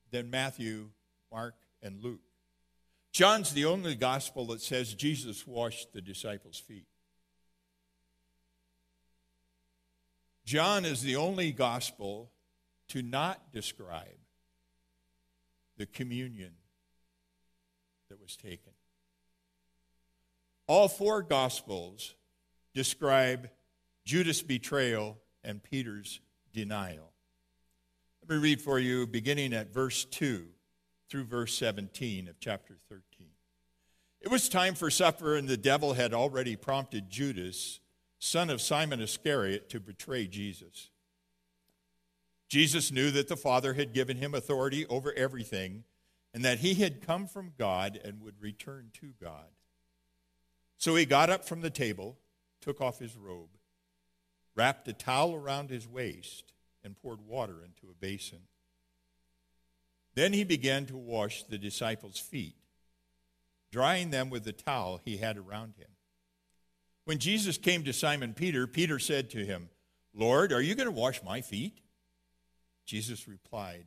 than 0.10 0.32
Matthew, 0.32 0.90
Mark, 1.32 1.54
and 1.84 2.04
Luke. 2.04 2.22
John's 3.12 3.54
the 3.54 3.66
only 3.66 3.94
gospel 3.94 4.48
that 4.48 4.64
says 4.64 4.96
Jesus 4.96 5.46
washed 5.46 5.94
the 5.94 6.02
disciples' 6.02 6.58
feet. 6.58 6.88
John 10.46 10.84
is 10.84 11.04
the 11.04 11.16
only 11.16 11.52
gospel 11.52 12.32
to 12.88 13.04
not 13.04 13.52
describe 13.54 14.18
the 15.78 15.86
communion 15.86 16.52
that 18.10 18.22
was 18.22 18.36
taken. 18.36 18.74
All 20.68 20.88
four 20.88 21.22
gospels 21.22 22.16
describe 22.74 23.50
Judas' 24.06 24.42
betrayal, 24.42 25.18
and 25.44 25.64
Peter's 25.64 26.20
denial. 26.54 27.12
Let 28.22 28.36
me 28.36 28.42
read 28.42 28.62
for 28.62 28.80
you 28.80 29.08
beginning 29.08 29.54
at 29.54 29.74
verse 29.74 30.06
2 30.06 30.46
through 31.10 31.26
verse 31.26 31.58
17 31.58 32.28
of 32.28 32.40
chapter 32.40 32.76
13. 32.90 33.28
It 34.20 34.30
was 34.30 34.50
time 34.50 34.76
for 34.76 34.90
supper, 34.90 35.36
and 35.36 35.48
the 35.48 35.58
devil 35.58 35.94
had 35.94 36.14
already 36.14 36.56
prompted 36.56 37.10
Judas, 37.10 37.80
son 38.20 38.50
of 38.50 38.62
Simon 38.62 39.00
Iscariot, 39.00 39.70
to 39.70 39.80
betray 39.80 40.28
Jesus. 40.28 40.90
Jesus 42.48 42.92
knew 42.92 43.12
that 43.12 43.28
the 43.28 43.36
Father 43.36 43.74
had 43.74 43.94
given 43.94 44.18
him 44.18 44.34
authority 44.34 44.86
over 44.88 45.14
everything, 45.14 45.84
and 46.34 46.46
that 46.46 46.60
he 46.60 46.76
had 46.76 47.06
come 47.06 47.28
from 47.28 47.54
God 47.58 48.00
and 48.04 48.22
would 48.22 48.42
return 48.42 48.90
to 49.02 49.14
God. 49.22 49.48
So 50.78 50.96
he 50.96 51.06
got 51.06 51.30
up 51.30 51.46
from 51.46 51.62
the 51.62 51.70
table, 51.70 52.18
took 52.62 52.80
off 52.80 53.00
his 53.00 53.18
robe, 53.18 53.58
wrapped 54.56 54.88
a 54.88 54.94
towel 54.94 55.34
around 55.34 55.70
his 55.70 55.88
waist, 55.88 56.54
and 56.84 56.98
poured 56.98 57.22
water 57.22 57.64
into 57.64 57.92
a 57.92 57.96
basin. 58.00 58.42
Then 60.16 60.34
he 60.34 60.44
began 60.44 60.86
to 60.88 60.98
wash 60.98 61.44
the 61.44 61.58
disciples' 61.58 62.20
feet, 62.20 62.56
drying 63.72 64.10
them 64.10 64.30
with 64.30 64.46
the 64.46 64.54
towel 64.54 65.02
he 65.04 65.18
had 65.18 65.38
around 65.38 65.76
him. 65.78 65.90
When 67.06 67.20
Jesus 67.20 67.58
came 67.58 67.84
to 67.84 67.94
Simon 67.94 68.34
Peter, 68.34 68.68
Peter 68.68 69.00
said 69.00 69.30
to 69.32 69.46
him, 69.46 69.70
Lord, 70.14 70.52
are 70.54 70.62
you 70.62 70.76
going 70.76 70.88
to 70.88 70.92
wash 70.92 71.24
my 71.24 71.42
feet? 71.42 71.80
Jesus 72.88 73.28
replied, 73.28 73.86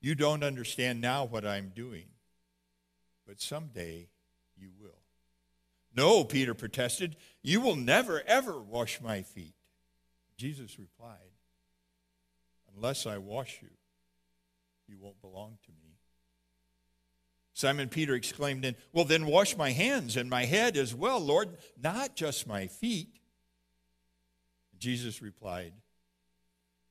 You 0.00 0.14
don't 0.14 0.44
understand 0.44 1.00
now 1.00 1.24
what 1.24 1.44
I'm 1.44 1.72
doing, 1.74 2.06
but 3.26 3.40
someday 3.40 4.08
you 4.56 4.70
will. 4.80 5.00
No, 5.94 6.24
Peter 6.24 6.54
protested, 6.54 7.16
You 7.42 7.60
will 7.60 7.76
never, 7.76 8.22
ever 8.26 8.58
wash 8.58 9.00
my 9.02 9.22
feet. 9.22 9.54
Jesus 10.36 10.78
replied, 10.78 11.18
Unless 12.74 13.04
I 13.04 13.18
wash 13.18 13.58
you, 13.60 13.70
you 14.88 14.96
won't 14.98 15.20
belong 15.20 15.58
to 15.66 15.72
me. 15.72 15.96
Simon 17.52 17.88
Peter 17.88 18.14
exclaimed 18.14 18.62
then, 18.62 18.76
Well, 18.92 19.04
then 19.04 19.26
wash 19.26 19.56
my 19.56 19.72
hands 19.72 20.16
and 20.16 20.30
my 20.30 20.44
head 20.44 20.76
as 20.76 20.94
well, 20.94 21.18
Lord, 21.18 21.56
not 21.82 22.14
just 22.14 22.46
my 22.46 22.68
feet. 22.68 23.08
Jesus 24.78 25.20
replied, 25.20 25.72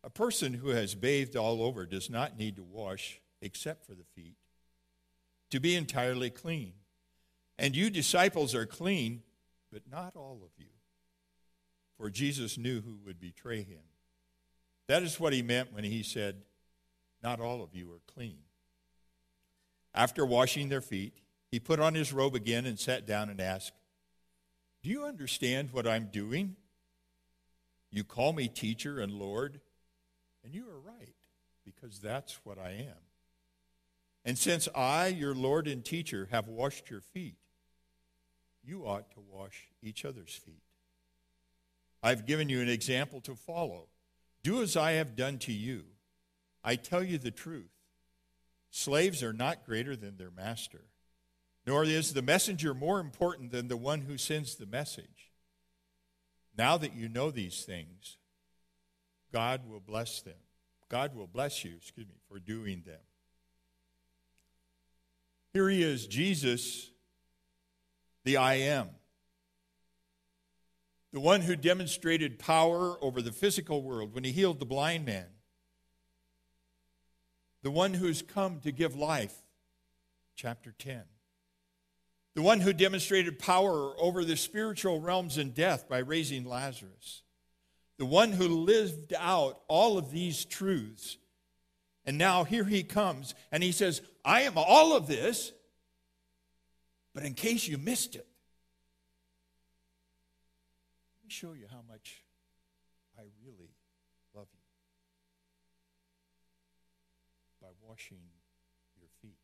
A 0.03 0.09
person 0.09 0.53
who 0.55 0.69
has 0.69 0.95
bathed 0.95 1.35
all 1.35 1.63
over 1.63 1.85
does 1.85 2.09
not 2.09 2.37
need 2.37 2.57
to 2.57 2.63
wash 2.63 3.21
except 3.41 3.85
for 3.85 3.93
the 3.93 4.03
feet, 4.15 4.35
to 5.49 5.59
be 5.59 5.75
entirely 5.75 6.29
clean. 6.29 6.73
And 7.57 7.75
you 7.75 7.89
disciples 7.89 8.55
are 8.55 8.65
clean, 8.65 9.21
but 9.71 9.83
not 9.89 10.15
all 10.15 10.41
of 10.43 10.51
you. 10.57 10.71
For 11.97 12.09
Jesus 12.09 12.57
knew 12.57 12.81
who 12.81 12.97
would 13.05 13.19
betray 13.19 13.63
him. 13.63 13.83
That 14.87 15.03
is 15.03 15.19
what 15.19 15.33
he 15.33 15.41
meant 15.41 15.73
when 15.73 15.83
he 15.83 16.03
said, 16.03 16.41
Not 17.21 17.39
all 17.39 17.61
of 17.61 17.73
you 17.73 17.91
are 17.91 18.01
clean. 18.13 18.39
After 19.93 20.25
washing 20.25 20.69
their 20.69 20.81
feet, 20.81 21.13
he 21.51 21.59
put 21.59 21.79
on 21.79 21.93
his 21.93 22.11
robe 22.11 22.35
again 22.35 22.65
and 22.65 22.79
sat 22.79 23.05
down 23.05 23.29
and 23.29 23.39
asked, 23.39 23.73
Do 24.81 24.89
you 24.89 25.05
understand 25.05 25.71
what 25.71 25.87
I'm 25.87 26.09
doing? 26.11 26.55
You 27.91 28.03
call 28.03 28.33
me 28.33 28.47
teacher 28.47 28.99
and 28.99 29.13
Lord, 29.13 29.61
and 30.43 30.53
you 30.53 30.67
are 30.69 30.79
right, 30.79 31.15
because 31.65 31.99
that's 31.99 32.39
what 32.43 32.57
I 32.57 32.71
am. 32.71 33.03
And 34.25 34.37
since 34.37 34.67
I, 34.73 35.07
your 35.07 35.35
Lord 35.35 35.67
and 35.67 35.83
teacher, 35.83 36.27
have 36.31 36.47
washed 36.47 36.89
your 36.89 37.01
feet, 37.01 37.37
you 38.63 38.85
ought 38.85 39.11
to 39.11 39.19
wash 39.19 39.67
each 39.81 40.05
other's 40.05 40.33
feet. 40.33 40.63
I've 42.01 42.25
given 42.25 42.49
you 42.49 42.61
an 42.61 42.69
example 42.69 43.21
to 43.21 43.35
follow. 43.35 43.87
Do 44.43 44.61
as 44.61 44.75
I 44.75 44.93
have 44.93 45.15
done 45.15 45.37
to 45.39 45.53
you. 45.53 45.83
I 46.63 46.75
tell 46.75 47.03
you 47.03 47.17
the 47.17 47.31
truth. 47.31 47.71
Slaves 48.69 49.21
are 49.21 49.33
not 49.33 49.65
greater 49.65 49.95
than 49.95 50.17
their 50.17 50.31
master, 50.31 50.85
nor 51.67 51.83
is 51.83 52.13
the 52.13 52.21
messenger 52.21 52.73
more 52.73 52.99
important 52.99 53.51
than 53.51 53.67
the 53.67 53.77
one 53.77 54.01
who 54.01 54.17
sends 54.17 54.55
the 54.55 54.65
message. 54.65 55.31
Now 56.57 56.77
that 56.77 56.95
you 56.95 57.07
know 57.07 57.31
these 57.31 57.63
things, 57.63 58.17
God 59.33 59.67
will 59.67 59.81
bless 59.81 60.21
them. 60.21 60.35
God 60.87 61.15
will 61.15 61.27
bless 61.27 61.65
you, 61.65 61.73
excuse 61.75 62.07
me, 62.07 62.15
for 62.29 62.39
doing 62.39 62.83
them. 62.85 63.01
Here 65.53 65.67
he 65.67 65.83
is, 65.83 66.07
Jesus 66.07 66.91
the 68.23 68.37
I 68.37 68.55
am. 68.55 68.89
The 71.11 71.19
one 71.19 71.41
who 71.41 71.55
demonstrated 71.55 72.39
power 72.39 72.97
over 73.03 73.21
the 73.21 73.31
physical 73.31 73.83
world 73.83 74.13
when 74.13 74.23
he 74.23 74.31
healed 74.31 74.59
the 74.59 74.65
blind 74.65 75.05
man. 75.05 75.27
The 77.61 77.71
one 77.71 77.93
who's 77.93 78.21
come 78.21 78.59
to 78.61 78.71
give 78.71 78.95
life, 78.95 79.35
chapter 80.35 80.73
10. 80.77 81.03
The 82.35 82.41
one 82.41 82.61
who 82.61 82.73
demonstrated 82.73 83.37
power 83.37 83.93
over 83.99 84.23
the 84.25 84.37
spiritual 84.37 84.99
realms 84.99 85.37
and 85.37 85.53
death 85.53 85.87
by 85.87 85.99
raising 85.99 86.45
Lazarus. 86.45 87.22
The 87.97 88.05
one 88.05 88.31
who 88.31 88.47
lived 88.47 89.13
out 89.17 89.61
all 89.67 89.97
of 89.97 90.11
these 90.11 90.45
truths. 90.45 91.17
And 92.05 92.17
now 92.17 92.43
here 92.43 92.65
he 92.65 92.83
comes 92.83 93.35
and 93.51 93.63
he 93.63 93.71
says, 93.71 94.01
I 94.25 94.41
am 94.41 94.53
all 94.57 94.95
of 94.95 95.07
this 95.07 95.53
but 97.13 97.23
in 97.23 97.33
case 97.33 97.67
you 97.67 97.77
missed 97.77 98.15
it, 98.15 98.27
let 101.15 101.23
me 101.23 101.29
show 101.29 101.53
you 101.53 101.67
how 101.69 101.81
much 101.87 102.23
I 103.17 103.21
really 103.45 103.69
love 104.33 104.47
you 104.51 104.59
by 107.61 107.67
washing 107.87 108.17
your 108.99 109.09
feet. 109.21 109.37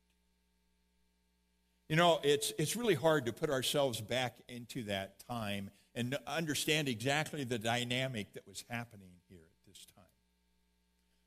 You 1.88 1.95
know, 1.95 2.19
it's, 2.23 2.53
it's 2.57 2.75
really 2.75 2.95
hard 2.95 3.27
to 3.27 3.33
put 3.33 3.51
ourselves 3.51 4.01
back 4.01 4.38
into 4.47 4.83
that 4.83 5.19
time 5.27 5.69
and 5.95 6.17
understand 6.28 6.88
exactly 6.88 7.43
the 7.43 7.60
dynamic 7.60 8.34
that 8.34 8.47
was 8.47 8.63
happening 8.69 9.12
here 9.28 9.39
at 9.39 9.67
this 9.67 9.86
time. 9.95 10.06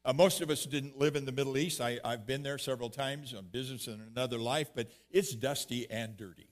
Uh, 0.05 0.13
most 0.13 0.41
of 0.41 0.51
us 0.51 0.65
didn't 0.65 0.99
live 0.99 1.15
in 1.15 1.25
the 1.25 1.33
Middle 1.33 1.57
East. 1.57 1.81
I, 1.81 1.99
have 2.05 2.27
been 2.27 2.43
there 2.43 2.59
several 2.59 2.91
times 2.91 3.35
on 3.35 3.47
business 3.51 3.87
in 3.87 4.01
another 4.01 4.39
life, 4.39 4.71
but 4.75 4.91
it's 5.11 5.35
dusty 5.35 5.89
and 5.91 6.17
dirty. 6.17 6.49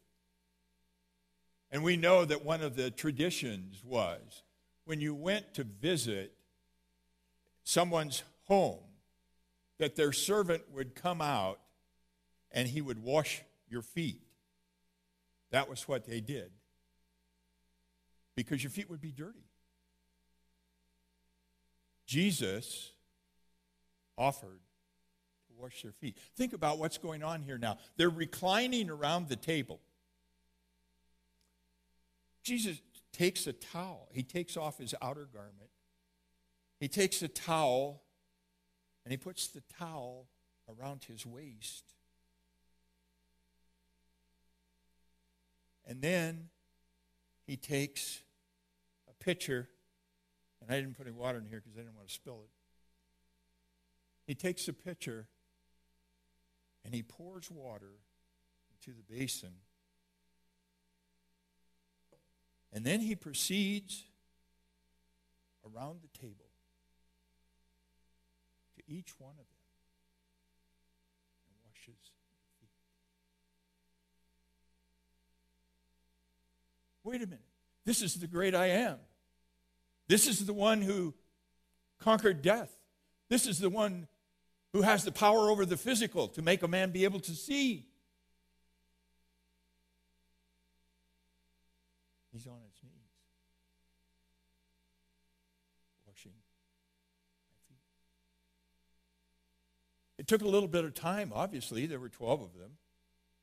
And 1.72 1.82
we 1.82 1.96
know 1.96 2.24
that 2.24 2.44
one 2.44 2.62
of 2.62 2.76
the 2.76 2.90
traditions 2.90 3.82
was 3.84 4.42
when 4.84 5.00
you 5.00 5.14
went 5.14 5.54
to 5.54 5.64
visit 5.64 6.32
someone's 7.62 8.22
home, 8.44 8.80
that 9.78 9.96
their 9.96 10.12
servant 10.12 10.62
would 10.72 10.94
come 10.94 11.22
out 11.22 11.60
and 12.52 12.68
he 12.68 12.80
would 12.80 13.02
wash 13.02 13.42
your 13.68 13.82
feet. 13.82 14.20
That 15.50 15.68
was 15.68 15.88
what 15.88 16.06
they 16.06 16.20
did. 16.20 16.50
Because 18.44 18.62
your 18.62 18.70
feet 18.70 18.88
would 18.88 19.00
be 19.00 19.12
dirty. 19.12 19.44
Jesus 22.06 22.90
offered 24.16 24.60
to 25.48 25.54
wash 25.62 25.82
their 25.82 25.92
feet. 25.92 26.16
Think 26.36 26.52
about 26.52 26.78
what's 26.78 26.98
going 26.98 27.22
on 27.22 27.42
here 27.42 27.58
now. 27.58 27.76
They're 27.96 28.08
reclining 28.08 28.88
around 28.88 29.28
the 29.28 29.36
table. 29.36 29.80
Jesus 32.42 32.80
takes 33.12 33.46
a 33.46 33.52
towel, 33.52 34.08
he 34.12 34.22
takes 34.22 34.56
off 34.56 34.78
his 34.78 34.94
outer 35.02 35.28
garment, 35.32 35.70
he 36.78 36.88
takes 36.88 37.20
a 37.22 37.28
towel, 37.28 38.02
and 39.04 39.12
he 39.12 39.18
puts 39.18 39.48
the 39.48 39.62
towel 39.78 40.28
around 40.66 41.04
his 41.04 41.26
waist. 41.26 41.84
And 45.86 46.00
then 46.00 46.48
he 47.46 47.56
takes 47.56 48.22
pitcher, 49.20 49.68
and 50.60 50.70
I 50.70 50.80
didn't 50.80 50.96
put 50.96 51.06
any 51.06 51.14
water 51.14 51.38
in 51.38 51.46
here 51.46 51.60
because 51.60 51.76
I 51.78 51.82
didn't 51.82 51.96
want 51.96 52.08
to 52.08 52.14
spill 52.14 52.40
it. 52.42 52.50
He 54.26 54.34
takes 54.34 54.66
a 54.68 54.72
pitcher 54.72 55.28
and 56.84 56.94
he 56.94 57.02
pours 57.02 57.50
water 57.50 57.92
into 58.72 58.96
the 58.96 59.02
basin. 59.02 59.52
And 62.72 62.84
then 62.84 63.00
he 63.00 63.16
proceeds 63.16 64.04
around 65.64 66.00
the 66.02 66.18
table 66.18 66.46
to 68.76 68.82
each 68.86 69.18
one 69.18 69.32
of 69.32 69.36
them 69.36 69.44
and 71.48 71.56
washes 71.66 72.10
feet. 72.60 72.68
Wait 77.02 77.22
a 77.22 77.26
minute. 77.26 77.40
This 77.84 78.02
is 78.02 78.14
the 78.14 78.28
great 78.28 78.54
I 78.54 78.66
am. 78.66 78.98
This 80.10 80.26
is 80.26 80.44
the 80.44 80.52
one 80.52 80.82
who 80.82 81.14
conquered 82.00 82.42
death. 82.42 82.76
This 83.28 83.46
is 83.46 83.60
the 83.60 83.70
one 83.70 84.08
who 84.72 84.82
has 84.82 85.04
the 85.04 85.12
power 85.12 85.48
over 85.48 85.64
the 85.64 85.76
physical 85.76 86.26
to 86.26 86.42
make 86.42 86.64
a 86.64 86.68
man 86.68 86.90
be 86.90 87.04
able 87.04 87.20
to 87.20 87.30
see. 87.30 87.86
He's 92.32 92.44
on 92.48 92.54
his 92.54 92.82
knees, 92.82 93.12
washing 96.08 96.32
my 96.32 96.38
feet. 97.68 97.78
It 100.18 100.26
took 100.26 100.42
a 100.42 100.48
little 100.48 100.68
bit 100.68 100.84
of 100.84 100.92
time, 100.92 101.30
obviously. 101.32 101.86
There 101.86 102.00
were 102.00 102.08
12 102.08 102.42
of 102.42 102.58
them 102.58 102.78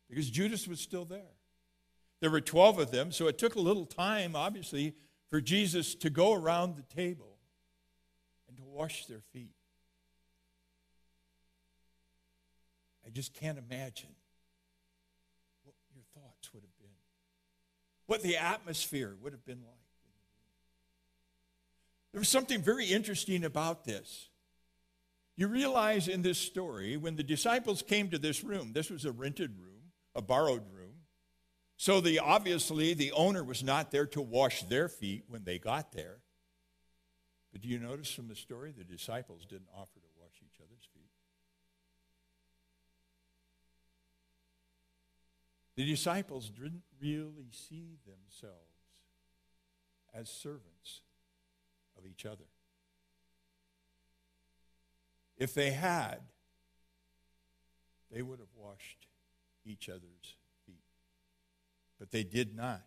because 0.10 0.30
Judas 0.30 0.68
was 0.68 0.82
still 0.82 1.06
there. 1.06 1.38
There 2.20 2.30
were 2.30 2.42
12 2.42 2.80
of 2.80 2.92
them, 2.92 3.14
so 3.14 3.28
it 3.28 3.38
took 3.38 3.56
a 3.56 3.62
little 3.62 3.86
time, 3.86 4.36
obviously, 4.36 4.96
for 5.30 5.42
Jesus 5.42 5.96
to 5.96 6.10
go 6.10 6.34
around 6.34 6.76
the 6.76 6.96
table 6.96 7.38
and 8.48 8.58
to 8.58 8.64
wash 8.64 9.06
their 9.06 9.22
feet. 9.34 9.54
I 13.06 13.10
just 13.10 13.34
can't 13.34 13.58
imagine 13.58 14.16
what 15.64 15.76
your 15.94 16.04
thoughts 16.14 16.54
would 16.54 16.64
have 16.64 16.78
been, 16.78 16.96
what 18.06 18.22
the 18.22 18.38
atmosphere 18.38 19.16
would 19.22 19.34
have 19.34 19.46
been 19.46 19.62
like. 19.66 19.78
There 22.12 22.20
was 22.20 22.30
something 22.30 22.62
very 22.62 22.86
interesting 22.86 23.44
about 23.44 23.86
this. 23.86 24.30
You 25.36 25.48
realize 25.48 26.08
in 26.08 26.24
this 26.24 26.40
story, 26.40 26.98
when 26.98 27.16
the 27.16 27.24
disciples 27.24 27.84
came 27.84 28.10
to 28.10 28.18
this 28.18 28.44
room, 28.44 28.72
this 28.74 28.90
was 28.90 29.06
a 29.06 29.12
rented 29.12 29.52
room, 29.60 29.92
a 30.16 30.22
borrowed 30.22 30.64
room. 30.74 30.77
So 31.78 32.02
the 32.02 32.20
obviously 32.20 32.96
the 32.96 33.12
owner 33.12 33.44
was 33.44 33.64
not 33.64 33.92
there 33.92 34.08
to 34.08 34.22
wash 34.22 34.64
their 34.64 34.90
feet 34.90 35.26
when 35.28 35.44
they 35.44 35.60
got 35.60 35.92
there. 35.92 36.18
But 37.52 37.62
do 37.62 37.68
you 37.68 37.78
notice 37.78 38.12
from 38.12 38.28
the 38.28 38.36
story 38.36 38.74
the 38.76 38.84
disciples 38.84 39.46
didn't 39.46 39.70
offer 39.74 40.00
to 40.00 40.08
wash 40.20 40.34
each 40.44 40.60
other's 40.60 40.88
feet? 40.94 41.12
The 45.76 45.86
disciples 45.86 46.50
didn't 46.50 46.82
really 47.00 47.52
see 47.52 47.98
themselves 48.08 48.56
as 50.16 50.30
servants 50.30 51.02
of 51.96 52.08
each 52.08 52.26
other. 52.26 52.46
If 55.38 55.54
they 55.54 55.70
had, 55.70 56.22
they 58.12 58.24
would 58.24 58.40
have 58.40 58.48
washed 58.56 59.06
each 59.64 59.88
other's 59.90 60.38
but 62.08 62.18
they 62.18 62.24
did 62.24 62.56
not. 62.56 62.82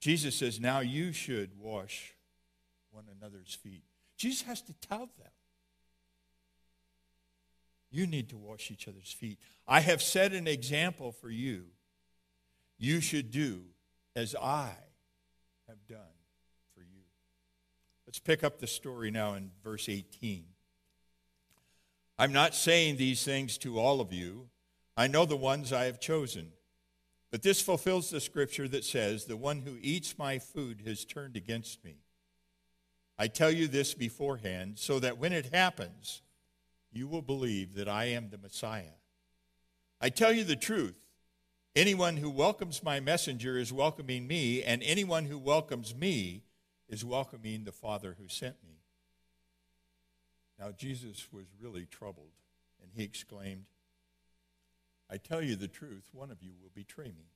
Jesus 0.00 0.36
says, 0.36 0.60
Now 0.60 0.80
you 0.80 1.12
should 1.12 1.52
wash 1.58 2.14
one 2.90 3.04
another's 3.18 3.54
feet. 3.54 3.82
Jesus 4.18 4.42
has 4.42 4.60
to 4.62 4.74
tell 4.74 5.08
them. 5.18 5.30
You 7.90 8.06
need 8.06 8.28
to 8.30 8.36
wash 8.36 8.70
each 8.70 8.88
other's 8.88 9.12
feet. 9.12 9.38
I 9.66 9.80
have 9.80 10.02
set 10.02 10.32
an 10.32 10.46
example 10.46 11.12
for 11.12 11.30
you. 11.30 11.64
You 12.78 13.00
should 13.00 13.30
do 13.30 13.62
as 14.16 14.34
I 14.34 14.70
have 15.68 15.86
done 15.86 15.98
for 16.74 16.80
you. 16.80 17.04
Let's 18.06 18.18
pick 18.18 18.44
up 18.44 18.58
the 18.58 18.66
story 18.66 19.10
now 19.10 19.34
in 19.34 19.50
verse 19.62 19.88
18. 19.88 20.44
I'm 22.18 22.32
not 22.32 22.54
saying 22.54 22.96
these 22.96 23.24
things 23.24 23.56
to 23.58 23.78
all 23.78 24.00
of 24.00 24.12
you. 24.12 24.48
I 24.96 25.06
know 25.06 25.24
the 25.24 25.36
ones 25.36 25.72
I 25.72 25.84
have 25.84 26.00
chosen. 26.00 26.52
But 27.32 27.42
this 27.42 27.62
fulfills 27.62 28.10
the 28.10 28.20
scripture 28.20 28.68
that 28.68 28.84
says, 28.84 29.24
The 29.24 29.38
one 29.38 29.62
who 29.62 29.78
eats 29.80 30.18
my 30.18 30.38
food 30.38 30.82
has 30.86 31.06
turned 31.06 31.34
against 31.34 31.82
me. 31.82 31.96
I 33.18 33.26
tell 33.26 33.50
you 33.50 33.68
this 33.68 33.94
beforehand, 33.94 34.78
so 34.78 34.98
that 35.00 35.16
when 35.16 35.32
it 35.32 35.46
happens, 35.46 36.20
you 36.92 37.08
will 37.08 37.22
believe 37.22 37.74
that 37.74 37.88
I 37.88 38.04
am 38.04 38.28
the 38.28 38.36
Messiah. 38.36 38.98
I 39.98 40.10
tell 40.10 40.32
you 40.32 40.44
the 40.44 40.56
truth. 40.56 40.94
Anyone 41.74 42.18
who 42.18 42.28
welcomes 42.28 42.82
my 42.82 43.00
messenger 43.00 43.56
is 43.56 43.72
welcoming 43.72 44.26
me, 44.26 44.62
and 44.62 44.82
anyone 44.82 45.24
who 45.24 45.38
welcomes 45.38 45.94
me 45.94 46.44
is 46.86 47.02
welcoming 47.02 47.64
the 47.64 47.72
Father 47.72 48.14
who 48.20 48.28
sent 48.28 48.56
me. 48.62 48.74
Now, 50.58 50.70
Jesus 50.70 51.28
was 51.32 51.46
really 51.58 51.86
troubled, 51.86 52.32
and 52.82 52.90
he 52.94 53.04
exclaimed, 53.04 53.64
I 55.12 55.18
tell 55.18 55.42
you 55.42 55.56
the 55.56 55.68
truth, 55.68 56.08
one 56.12 56.30
of 56.30 56.42
you 56.42 56.52
will 56.58 56.70
betray 56.74 57.08
me. 57.08 57.28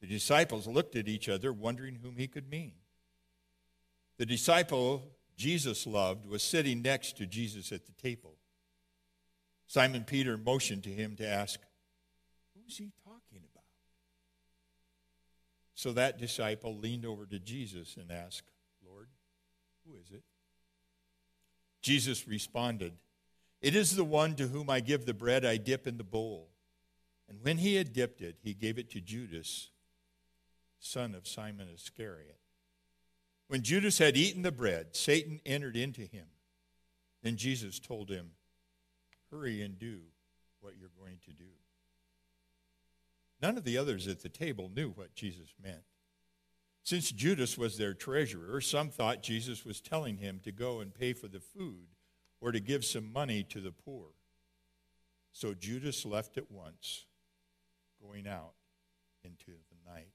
The 0.00 0.06
disciples 0.06 0.68
looked 0.68 0.94
at 0.94 1.08
each 1.08 1.28
other, 1.28 1.52
wondering 1.52 1.96
whom 1.96 2.16
he 2.16 2.28
could 2.28 2.48
mean. 2.48 2.74
The 4.16 4.24
disciple 4.24 5.02
Jesus 5.36 5.88
loved 5.88 6.26
was 6.26 6.44
sitting 6.44 6.80
next 6.80 7.16
to 7.16 7.26
Jesus 7.26 7.72
at 7.72 7.86
the 7.86 7.92
table. 7.92 8.36
Simon 9.66 10.04
Peter 10.04 10.38
motioned 10.38 10.84
to 10.84 10.90
him 10.90 11.16
to 11.16 11.26
ask, 11.26 11.58
Who's 12.54 12.76
he 12.76 12.92
talking 13.02 13.42
about? 13.52 13.64
So 15.74 15.92
that 15.92 16.18
disciple 16.18 16.76
leaned 16.76 17.04
over 17.04 17.26
to 17.26 17.40
Jesus 17.40 17.96
and 17.96 18.12
asked, 18.12 18.48
Lord, 18.86 19.08
who 19.84 19.96
is 19.96 20.12
it? 20.12 20.22
Jesus 21.82 22.28
responded, 22.28 22.92
it 23.60 23.74
is 23.74 23.94
the 23.94 24.04
one 24.04 24.34
to 24.36 24.48
whom 24.48 24.70
I 24.70 24.80
give 24.80 25.04
the 25.04 25.14
bread 25.14 25.44
I 25.44 25.56
dip 25.56 25.86
in 25.86 25.98
the 25.98 26.04
bowl. 26.04 26.48
And 27.28 27.38
when 27.42 27.58
he 27.58 27.76
had 27.76 27.92
dipped 27.92 28.20
it, 28.20 28.36
he 28.42 28.54
gave 28.54 28.78
it 28.78 28.90
to 28.90 29.00
Judas, 29.00 29.70
son 30.78 31.14
of 31.14 31.28
Simon 31.28 31.68
Iscariot. 31.72 32.38
When 33.48 33.62
Judas 33.62 33.98
had 33.98 34.16
eaten 34.16 34.42
the 34.42 34.52
bread, 34.52 34.96
Satan 34.96 35.40
entered 35.44 35.76
into 35.76 36.02
him. 36.02 36.26
Then 37.22 37.36
Jesus 37.36 37.78
told 37.78 38.10
him, 38.10 38.30
Hurry 39.30 39.62
and 39.62 39.78
do 39.78 40.00
what 40.60 40.74
you're 40.78 40.90
going 40.98 41.18
to 41.26 41.32
do. 41.32 41.50
None 43.40 43.56
of 43.56 43.64
the 43.64 43.78
others 43.78 44.08
at 44.08 44.22
the 44.22 44.28
table 44.28 44.70
knew 44.74 44.90
what 44.90 45.14
Jesus 45.14 45.54
meant. 45.62 45.84
Since 46.82 47.12
Judas 47.12 47.56
was 47.56 47.76
their 47.76 47.94
treasurer, 47.94 48.60
some 48.60 48.90
thought 48.90 49.22
Jesus 49.22 49.64
was 49.64 49.80
telling 49.80 50.16
him 50.16 50.40
to 50.44 50.50
go 50.50 50.80
and 50.80 50.94
pay 50.94 51.12
for 51.12 51.28
the 51.28 51.40
food 51.40 51.86
or 52.40 52.52
to 52.52 52.60
give 52.60 52.84
some 52.84 53.12
money 53.12 53.42
to 53.44 53.60
the 53.60 53.72
poor. 53.72 54.06
So 55.32 55.54
Judas 55.54 56.04
left 56.04 56.38
at 56.38 56.50
once, 56.50 57.04
going 58.02 58.26
out 58.26 58.54
into 59.22 59.52
the 59.70 59.90
night. 59.90 60.08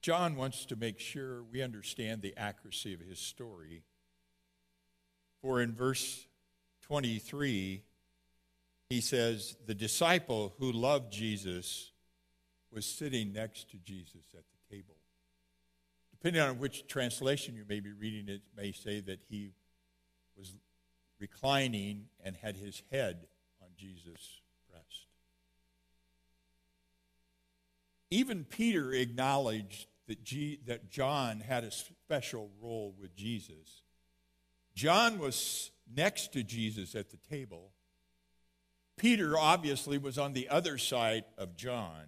John 0.00 0.34
wants 0.34 0.66
to 0.66 0.76
make 0.76 0.98
sure 0.98 1.44
we 1.44 1.62
understand 1.62 2.22
the 2.22 2.36
accuracy 2.36 2.92
of 2.92 3.00
his 3.00 3.20
story. 3.20 3.82
For 5.40 5.60
in 5.60 5.74
verse 5.74 6.26
23, 6.82 7.82
he 8.88 9.00
says, 9.00 9.56
The 9.66 9.74
disciple 9.74 10.54
who 10.58 10.72
loved 10.72 11.12
Jesus 11.12 11.92
was 12.72 12.84
sitting 12.84 13.32
next 13.32 13.70
to 13.70 13.76
Jesus 13.78 14.22
at 14.34 14.44
the 14.44 14.76
table 14.76 14.96
depending 16.22 16.40
on 16.40 16.56
which 16.60 16.86
translation 16.86 17.56
you 17.56 17.64
may 17.68 17.80
be 17.80 17.90
reading, 17.90 18.28
it 18.28 18.42
may 18.56 18.70
say 18.70 19.00
that 19.00 19.18
he 19.28 19.50
was 20.38 20.54
reclining 21.18 22.04
and 22.24 22.36
had 22.36 22.54
his 22.54 22.80
head 22.92 23.26
on 23.60 23.66
Jesus' 23.76 24.40
breast. 24.70 25.06
Even 28.08 28.44
Peter 28.44 28.92
acknowledged 28.92 29.88
that, 30.06 30.22
G, 30.22 30.60
that 30.66 30.90
John 30.90 31.40
had 31.40 31.64
a 31.64 31.72
special 31.72 32.50
role 32.62 32.94
with 33.00 33.16
Jesus. 33.16 33.82
John 34.76 35.18
was 35.18 35.72
next 35.92 36.32
to 36.34 36.44
Jesus 36.44 36.94
at 36.94 37.10
the 37.10 37.16
table. 37.16 37.72
Peter 38.96 39.36
obviously 39.36 39.98
was 39.98 40.18
on 40.18 40.34
the 40.34 40.48
other 40.48 40.78
side 40.78 41.24
of 41.36 41.56
John. 41.56 42.04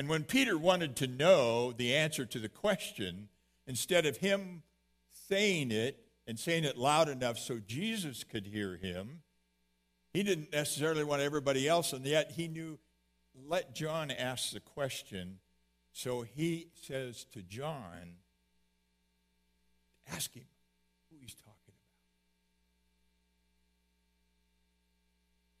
And 0.00 0.08
when 0.08 0.24
Peter 0.24 0.56
wanted 0.56 0.96
to 0.96 1.06
know 1.06 1.72
the 1.72 1.94
answer 1.94 2.24
to 2.24 2.38
the 2.38 2.48
question, 2.48 3.28
instead 3.66 4.06
of 4.06 4.16
him 4.16 4.62
saying 5.28 5.70
it 5.72 6.06
and 6.26 6.38
saying 6.38 6.64
it 6.64 6.78
loud 6.78 7.10
enough 7.10 7.36
so 7.36 7.58
Jesus 7.58 8.24
could 8.24 8.46
hear 8.46 8.78
him, 8.78 9.20
he 10.14 10.22
didn't 10.22 10.54
necessarily 10.54 11.04
want 11.04 11.20
everybody 11.20 11.68
else, 11.68 11.92
and 11.92 12.02
yet 12.06 12.32
he 12.34 12.48
knew, 12.48 12.78
let 13.46 13.74
John 13.74 14.10
ask 14.10 14.52
the 14.54 14.60
question. 14.60 15.38
So 15.92 16.22
he 16.22 16.68
says 16.80 17.26
to 17.34 17.42
John, 17.42 18.14
ask 20.10 20.32
him 20.32 20.46
who 21.10 21.18
he's 21.20 21.34
talking 21.34 21.74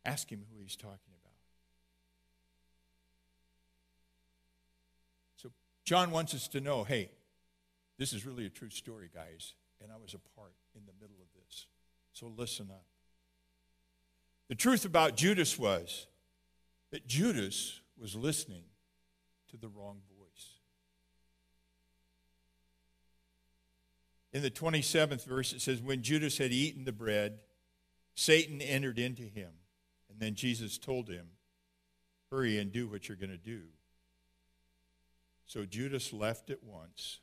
about. 0.02 0.10
Ask 0.10 0.32
him 0.32 0.46
who 0.50 0.62
he's 0.62 0.76
talking 0.76 0.96
about. 0.96 1.20
John 5.90 6.12
wants 6.12 6.34
us 6.34 6.46
to 6.46 6.60
know 6.60 6.84
hey, 6.84 7.10
this 7.98 8.12
is 8.12 8.24
really 8.24 8.46
a 8.46 8.48
true 8.48 8.70
story, 8.70 9.10
guys, 9.12 9.54
and 9.82 9.90
I 9.90 9.96
was 9.96 10.14
a 10.14 10.20
part 10.38 10.54
in 10.76 10.82
the 10.86 10.92
middle 11.00 11.16
of 11.20 11.26
this. 11.34 11.66
So 12.12 12.32
listen 12.36 12.68
up. 12.70 12.84
The 14.48 14.54
truth 14.54 14.84
about 14.84 15.16
Judas 15.16 15.58
was 15.58 16.06
that 16.92 17.08
Judas 17.08 17.80
was 17.98 18.14
listening 18.14 18.62
to 19.50 19.56
the 19.56 19.66
wrong 19.66 20.02
voice. 20.16 20.60
In 24.32 24.42
the 24.42 24.50
27th 24.52 25.26
verse, 25.26 25.52
it 25.52 25.60
says, 25.60 25.82
When 25.82 26.02
Judas 26.02 26.38
had 26.38 26.52
eaten 26.52 26.84
the 26.84 26.92
bread, 26.92 27.40
Satan 28.14 28.62
entered 28.62 29.00
into 29.00 29.24
him. 29.24 29.50
And 30.08 30.20
then 30.20 30.36
Jesus 30.36 30.78
told 30.78 31.08
him, 31.08 31.26
Hurry 32.30 32.60
and 32.60 32.70
do 32.70 32.86
what 32.86 33.08
you're 33.08 33.16
going 33.16 33.30
to 33.30 33.36
do. 33.36 33.62
So 35.50 35.64
Judas 35.64 36.12
left 36.12 36.48
at 36.50 36.62
once, 36.62 37.18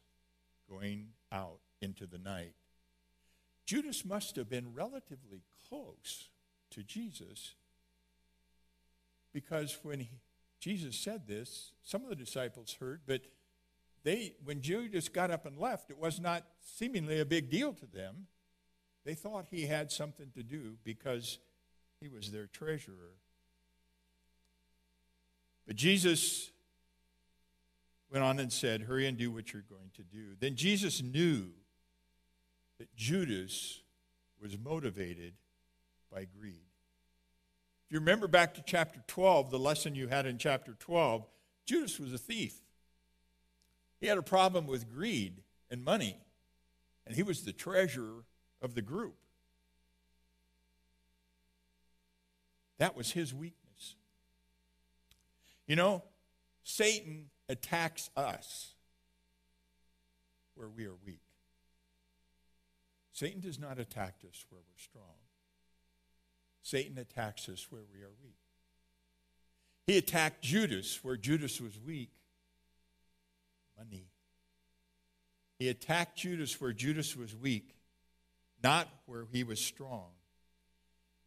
going 0.70 1.12
out 1.32 1.60
into 1.82 2.06
the 2.06 2.18
night. 2.18 2.56
Judas 3.66 4.04
must 4.04 4.36
have 4.36 4.50
been 4.50 4.74
relatively 4.74 5.44
close 5.70 6.28
to 6.72 6.84
Jesus 6.84 7.56
because 9.32 9.78
when 9.82 10.02
he, 10.02 10.10
Jesus 10.60 10.98
said 10.98 11.26
this, 11.26 11.72
some 11.86 12.04
of 12.04 12.10
the 12.10 12.18
disciples 12.18 12.76
heard, 12.82 13.00
but 13.08 13.22
they, 14.04 14.34
when 14.44 14.62
Judas 14.62 15.08
got 15.08 15.32
up 15.32 15.46
and 15.46 15.58
left, 15.58 15.90
it 15.90 15.98
was 15.98 16.20
not 16.20 16.44
seemingly 16.60 17.22
a 17.22 17.26
big 17.26 17.50
deal 17.50 17.72
to 17.72 17.86
them. 17.86 18.28
They 19.06 19.16
thought 19.16 19.46
he 19.52 19.68
had 19.68 19.90
something 19.90 20.32
to 20.36 20.44
do 20.44 20.74
because 20.84 21.40
he 22.02 22.10
was 22.10 22.34
their 22.34 22.48
treasurer. 22.48 23.14
But 25.66 25.78
Jesus 25.78 26.52
went 28.12 28.24
on 28.24 28.40
and 28.40 28.52
said, 28.52 28.82
Hurry 28.82 29.08
and 29.08 29.18
do 29.18 29.32
what 29.32 29.54
you're 29.54 29.66
going 29.70 29.92
to 29.96 30.04
do. 30.04 30.36
Then 30.40 30.56
Jesus 30.56 31.02
knew 31.02 31.50
that 32.80 32.96
Judas 32.96 33.82
was 34.42 34.58
motivated 34.58 35.34
by 36.12 36.26
greed. 36.40 36.62
If 37.86 37.94
you 37.94 38.00
remember 38.00 38.28
back 38.28 38.54
to 38.56 38.64
chapter 38.66 39.02
12, 39.08 39.50
the 39.50 39.60
lesson 39.60 39.96
you 39.96 40.08
had 40.08 40.26
in 40.26 40.38
chapter 40.38 40.76
12, 40.80 41.26
Judas 41.66 42.00
was 42.00 42.14
a 42.14 42.18
thief. 42.18 42.62
He 44.00 44.08
had 44.08 44.18
a 44.18 44.24
problem 44.24 44.68
with 44.68 44.94
greed 44.94 45.42
and 45.72 45.84
money, 45.84 46.18
and 47.06 47.16
he 47.16 47.24
was 47.24 47.44
the 47.44 47.54
treasurer 47.54 48.26
of 48.62 48.76
the 48.76 48.82
group. 48.82 49.16
That 52.78 52.96
was 52.96 53.12
his 53.12 53.34
weakness. 53.34 53.96
You 55.66 55.76
know, 55.76 56.04
Satan 56.64 57.30
attacks 57.50 58.10
us 58.16 58.74
where 60.56 60.70
we 60.70 60.86
are 60.86 60.96
weak. 61.06 61.22
Satan 63.14 63.40
does 63.40 63.60
not 63.60 63.80
attack 63.80 64.16
us 64.30 64.46
where 64.50 64.62
we're 64.62 64.78
strong. 64.78 65.16
Satan 66.62 66.98
attacks 66.98 67.48
us 67.50 67.68
where 67.70 67.84
we 67.94 68.02
are 68.02 68.12
weak. 68.24 68.36
He 69.88 69.98
attacked 69.98 70.44
Judas 70.44 71.04
where 71.04 71.16
Judas 71.16 71.62
was 71.62 71.80
weak. 71.80 72.12
Money. 73.78 74.08
He 75.60 75.70
attacked 75.70 76.18
Judas 76.18 76.60
where 76.62 76.74
Judas 76.74 77.16
was 77.16 77.36
weak, 77.36 77.76
not 78.64 78.88
where 79.06 79.26
he 79.32 79.44
was 79.44 79.60
strong. 79.60 80.10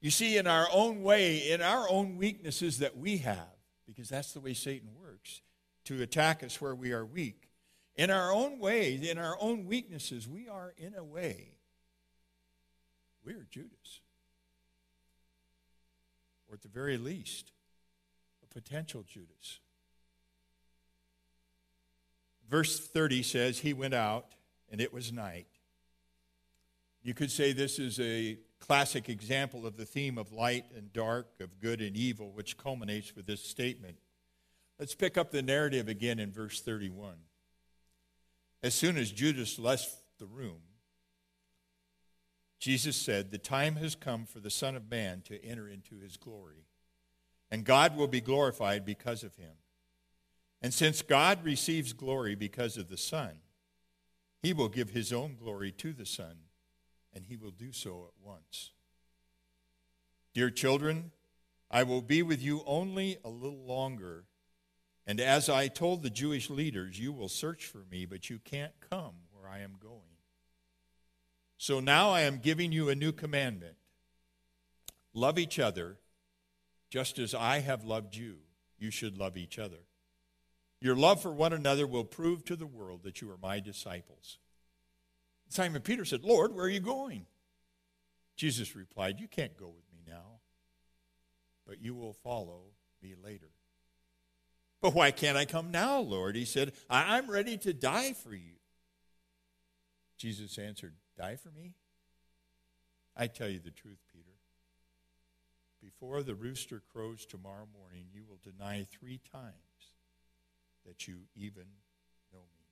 You 0.00 0.10
see, 0.10 0.36
in 0.36 0.46
our 0.46 0.68
own 0.72 1.02
way, 1.02 1.50
in 1.50 1.60
our 1.60 1.88
own 1.90 2.16
weaknesses 2.16 2.78
that 2.78 2.96
we 2.96 3.18
have, 3.18 3.56
because 3.86 4.08
that's 4.08 4.32
the 4.32 4.40
way 4.40 4.54
Satan 4.54 4.90
works, 5.00 5.40
to 5.84 6.02
attack 6.02 6.42
us 6.42 6.60
where 6.60 6.74
we 6.74 6.92
are 6.92 7.04
weak. 7.04 7.48
In 7.96 8.10
our 8.10 8.32
own 8.32 8.58
ways, 8.58 9.08
in 9.08 9.18
our 9.18 9.36
own 9.40 9.66
weaknesses, 9.66 10.28
we 10.28 10.48
are, 10.48 10.72
in 10.78 10.94
a 10.94 11.04
way, 11.04 11.52
we're 13.24 13.46
Judas. 13.50 14.00
Or 16.48 16.54
at 16.54 16.62
the 16.62 16.68
very 16.68 16.96
least, 16.96 17.52
a 18.42 18.46
potential 18.46 19.04
Judas. 19.06 19.60
Verse 22.48 22.80
30 22.80 23.22
says, 23.22 23.58
He 23.60 23.72
went 23.72 23.94
out, 23.94 24.26
and 24.70 24.80
it 24.80 24.92
was 24.92 25.12
night. 25.12 25.46
You 27.02 27.14
could 27.14 27.30
say 27.30 27.52
this 27.52 27.78
is 27.78 27.98
a 28.00 28.38
classic 28.58 29.08
example 29.08 29.66
of 29.66 29.76
the 29.76 29.86
theme 29.86 30.18
of 30.18 30.32
light 30.32 30.66
and 30.76 30.92
dark, 30.92 31.28
of 31.40 31.60
good 31.60 31.80
and 31.80 31.96
evil, 31.96 32.30
which 32.32 32.58
culminates 32.58 33.16
with 33.16 33.26
this 33.26 33.42
statement. 33.42 33.96
Let's 34.80 34.94
pick 34.94 35.18
up 35.18 35.30
the 35.30 35.42
narrative 35.42 35.88
again 35.88 36.18
in 36.18 36.32
verse 36.32 36.62
31. 36.62 37.16
As 38.62 38.74
soon 38.74 38.96
as 38.96 39.12
Judas 39.12 39.58
left 39.58 39.94
the 40.18 40.24
room, 40.24 40.62
Jesus 42.58 42.96
said, 42.96 43.30
The 43.30 43.36
time 43.36 43.76
has 43.76 43.94
come 43.94 44.24
for 44.24 44.40
the 44.40 44.48
Son 44.48 44.74
of 44.74 44.90
Man 44.90 45.20
to 45.26 45.44
enter 45.44 45.68
into 45.68 45.98
his 46.00 46.16
glory, 46.16 46.64
and 47.50 47.66
God 47.66 47.94
will 47.94 48.06
be 48.06 48.22
glorified 48.22 48.86
because 48.86 49.22
of 49.22 49.36
him. 49.36 49.52
And 50.62 50.72
since 50.72 51.02
God 51.02 51.44
receives 51.44 51.92
glory 51.92 52.34
because 52.34 52.78
of 52.78 52.88
the 52.88 52.96
Son, 52.96 53.32
he 54.42 54.54
will 54.54 54.70
give 54.70 54.90
his 54.90 55.12
own 55.12 55.36
glory 55.36 55.72
to 55.72 55.92
the 55.92 56.06
Son, 56.06 56.36
and 57.12 57.26
he 57.26 57.36
will 57.36 57.50
do 57.50 57.70
so 57.70 58.08
at 58.08 58.26
once. 58.26 58.70
Dear 60.32 60.48
children, 60.48 61.10
I 61.70 61.82
will 61.82 62.00
be 62.00 62.22
with 62.22 62.40
you 62.40 62.62
only 62.64 63.18
a 63.22 63.28
little 63.28 63.66
longer. 63.66 64.24
And 65.06 65.20
as 65.20 65.48
I 65.48 65.68
told 65.68 66.02
the 66.02 66.10
Jewish 66.10 66.50
leaders, 66.50 66.98
you 66.98 67.12
will 67.12 67.28
search 67.28 67.66
for 67.66 67.84
me, 67.90 68.06
but 68.06 68.30
you 68.30 68.38
can't 68.38 68.72
come 68.90 69.14
where 69.32 69.50
I 69.50 69.60
am 69.60 69.76
going. 69.80 70.00
So 71.58 71.80
now 71.80 72.10
I 72.10 72.22
am 72.22 72.38
giving 72.38 72.72
you 72.72 72.88
a 72.88 72.94
new 72.94 73.12
commandment 73.12 73.76
love 75.12 75.38
each 75.38 75.58
other 75.58 75.98
just 76.88 77.18
as 77.18 77.34
I 77.34 77.60
have 77.60 77.84
loved 77.84 78.16
you. 78.16 78.36
You 78.78 78.90
should 78.90 79.18
love 79.18 79.36
each 79.36 79.58
other. 79.58 79.80
Your 80.80 80.96
love 80.96 81.20
for 81.20 81.30
one 81.30 81.52
another 81.52 81.86
will 81.86 82.04
prove 82.04 82.44
to 82.46 82.56
the 82.56 82.66
world 82.66 83.02
that 83.02 83.20
you 83.20 83.30
are 83.30 83.36
my 83.36 83.60
disciples. 83.60 84.38
Simon 85.50 85.82
Peter 85.82 86.04
said, 86.04 86.24
Lord, 86.24 86.54
where 86.54 86.64
are 86.64 86.70
you 86.70 86.80
going? 86.80 87.26
Jesus 88.36 88.74
replied, 88.74 89.20
You 89.20 89.28
can't 89.28 89.56
go 89.56 89.66
with 89.66 89.84
me 89.92 90.00
now, 90.06 90.40
but 91.66 91.82
you 91.82 91.94
will 91.94 92.14
follow 92.14 92.62
me 93.02 93.14
later. 93.22 93.50
But 94.80 94.94
why 94.94 95.10
can't 95.10 95.36
I 95.36 95.44
come 95.44 95.70
now, 95.70 96.00
Lord? 96.00 96.36
He 96.36 96.44
said, 96.44 96.72
I'm 96.88 97.30
ready 97.30 97.58
to 97.58 97.72
die 97.72 98.14
for 98.14 98.34
you. 98.34 98.54
Jesus 100.16 100.58
answered, 100.58 100.94
Die 101.18 101.36
for 101.36 101.50
me? 101.50 101.74
I 103.16 103.26
tell 103.26 103.48
you 103.48 103.58
the 103.58 103.70
truth, 103.70 103.98
Peter. 104.12 104.26
Before 105.82 106.22
the 106.22 106.34
rooster 106.34 106.82
crows 106.92 107.26
tomorrow 107.26 107.66
morning, 107.78 108.06
you 108.12 108.22
will 108.28 108.38
deny 108.42 108.86
three 108.90 109.20
times 109.32 109.54
that 110.86 111.06
you 111.08 111.20
even 111.34 111.64
know 112.32 112.38
me. 112.38 112.66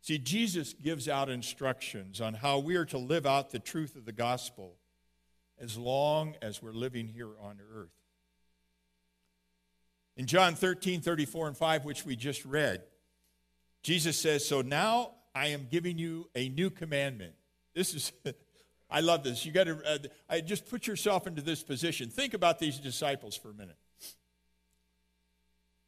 See, 0.00 0.18
Jesus 0.18 0.74
gives 0.74 1.08
out 1.08 1.28
instructions 1.28 2.20
on 2.20 2.34
how 2.34 2.58
we 2.58 2.76
are 2.76 2.84
to 2.86 2.98
live 2.98 3.26
out 3.26 3.50
the 3.50 3.58
truth 3.58 3.96
of 3.96 4.04
the 4.04 4.12
gospel 4.12 4.76
as 5.58 5.76
long 5.76 6.34
as 6.42 6.62
we're 6.62 6.72
living 6.72 7.08
here 7.08 7.30
on 7.40 7.58
earth. 7.74 8.03
In 10.16 10.26
John 10.26 10.54
13, 10.54 11.00
34, 11.00 11.48
and 11.48 11.56
5, 11.56 11.84
which 11.84 12.04
we 12.04 12.16
just 12.16 12.44
read, 12.44 12.82
Jesus 13.82 14.18
says, 14.18 14.46
So 14.46 14.62
now 14.62 15.12
I 15.34 15.48
am 15.48 15.66
giving 15.70 15.98
you 15.98 16.28
a 16.34 16.48
new 16.48 16.70
commandment. 16.70 17.34
This 17.74 17.94
is, 17.94 18.12
I 18.90 19.00
love 19.00 19.24
this. 19.24 19.44
You 19.44 19.52
got 19.52 19.64
to, 19.64 19.78
uh, 19.84 19.98
I 20.28 20.40
just 20.40 20.68
put 20.68 20.86
yourself 20.86 21.26
into 21.26 21.42
this 21.42 21.62
position. 21.62 22.10
Think 22.10 22.34
about 22.34 22.58
these 22.58 22.78
disciples 22.78 23.36
for 23.36 23.50
a 23.50 23.54
minute. 23.54 23.76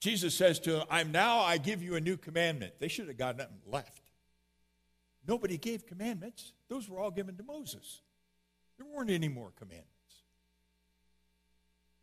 Jesus 0.01 0.35
says 0.35 0.59
to 0.61 0.73
them, 0.73 0.87
I'm 0.91 1.11
now, 1.11 1.41
I 1.41 1.59
give 1.59 1.83
you 1.83 1.97
a 1.97 2.01
new 2.01 2.17
commandment. 2.17 2.75
They 2.81 2.89
should 2.89 3.09
have 3.09 3.17
gotten 3.17 3.41
up 3.41 3.51
and 3.51 3.73
left. 3.73 4.03
Nobody 5.27 5.59
gave 5.59 5.87
commandments, 5.87 6.53
those 6.69 6.89
were 6.89 7.01
all 7.01 7.11
given 7.11 7.37
to 7.37 7.43
Moses. 7.43 8.03
There 8.79 8.87
weren't 8.87 9.11
any 9.11 9.29
more 9.29 9.53
commandments. 9.57 9.91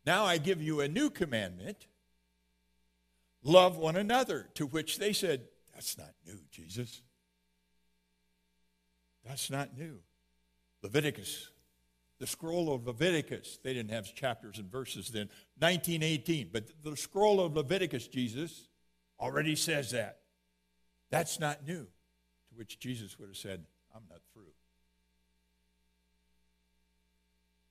Now 0.04 0.24
I 0.24 0.38
give 0.38 0.60
you 0.60 0.80
a 0.80 0.88
new 0.88 1.08
commandment 1.08 1.86
love 3.44 3.76
one 3.76 3.96
another. 3.96 4.48
To 4.54 4.66
which 4.66 4.98
they 4.98 5.12
said, 5.12 5.42
That's 5.72 5.96
not 5.96 6.10
new, 6.26 6.40
Jesus. 6.50 7.02
That's 9.24 9.50
not 9.50 9.76
new. 9.76 10.00
Leviticus, 10.82 11.50
the 12.18 12.26
scroll 12.26 12.72
of 12.72 12.86
Leviticus, 12.86 13.58
they 13.62 13.72
didn't 13.72 13.90
have 13.90 14.14
chapters 14.14 14.58
and 14.58 14.70
verses 14.70 15.08
then, 15.08 15.28
1918, 15.58 16.50
but 16.52 16.64
the 16.82 16.96
scroll 16.96 17.40
of 17.40 17.56
Leviticus, 17.56 18.06
Jesus, 18.06 18.68
already 19.18 19.56
says 19.56 19.92
that. 19.92 20.18
That's 21.10 21.40
not 21.40 21.66
new. 21.66 21.84
To 21.84 22.54
which 22.54 22.78
Jesus 22.78 23.18
would 23.18 23.28
have 23.28 23.36
said, 23.36 23.64
I'm 23.94 24.02
not 24.10 24.20
through. 24.32 24.52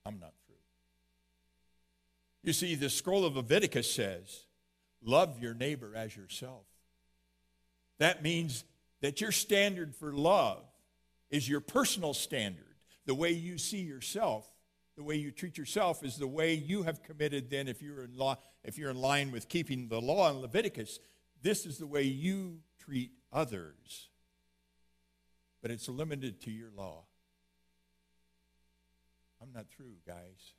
I'm 0.06 0.18
not 0.18 0.32
through. 0.46 0.54
You 2.42 2.52
see, 2.52 2.74
the 2.74 2.90
scroll 2.90 3.24
of 3.24 3.36
Leviticus 3.36 3.90
says, 3.90 4.46
Love 5.04 5.38
your 5.38 5.54
neighbor 5.54 5.92
as 5.94 6.16
yourself. 6.16 6.64
That 7.98 8.22
means 8.22 8.64
that 9.02 9.20
your 9.20 9.32
standard 9.32 9.94
for 9.94 10.12
love 10.12 10.64
is 11.30 11.48
your 11.48 11.60
personal 11.60 12.14
standard. 12.14 12.64
The 13.06 13.14
way 13.14 13.32
you 13.32 13.58
see 13.58 13.82
yourself, 13.82 14.50
the 14.96 15.02
way 15.02 15.16
you 15.16 15.30
treat 15.30 15.58
yourself 15.58 16.02
is 16.02 16.16
the 16.16 16.26
way 16.26 16.54
you 16.54 16.84
have 16.84 17.02
committed 17.02 17.50
then 17.50 17.68
if 17.68 17.82
you're 17.82 18.04
in 18.04 18.16
law, 18.16 18.38
if 18.64 18.78
you're 18.78 18.90
in 18.90 18.96
line 18.96 19.30
with 19.30 19.48
keeping 19.48 19.88
the 19.88 20.00
law 20.00 20.30
in 20.30 20.40
Leviticus, 20.40 21.00
this 21.42 21.66
is 21.66 21.76
the 21.78 21.86
way 21.86 22.02
you 22.02 22.60
treat 22.78 23.10
others. 23.32 24.08
But 25.60 25.70
it's 25.70 25.88
limited 25.88 26.40
to 26.42 26.50
your 26.50 26.70
law. 26.74 27.04
I'm 29.42 29.52
not 29.52 29.66
through, 29.68 29.96
guys. 30.06 30.54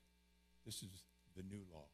This 0.65 0.83
is 0.83 1.03
the 1.35 1.43
new 1.43 1.63
law. 1.73 1.87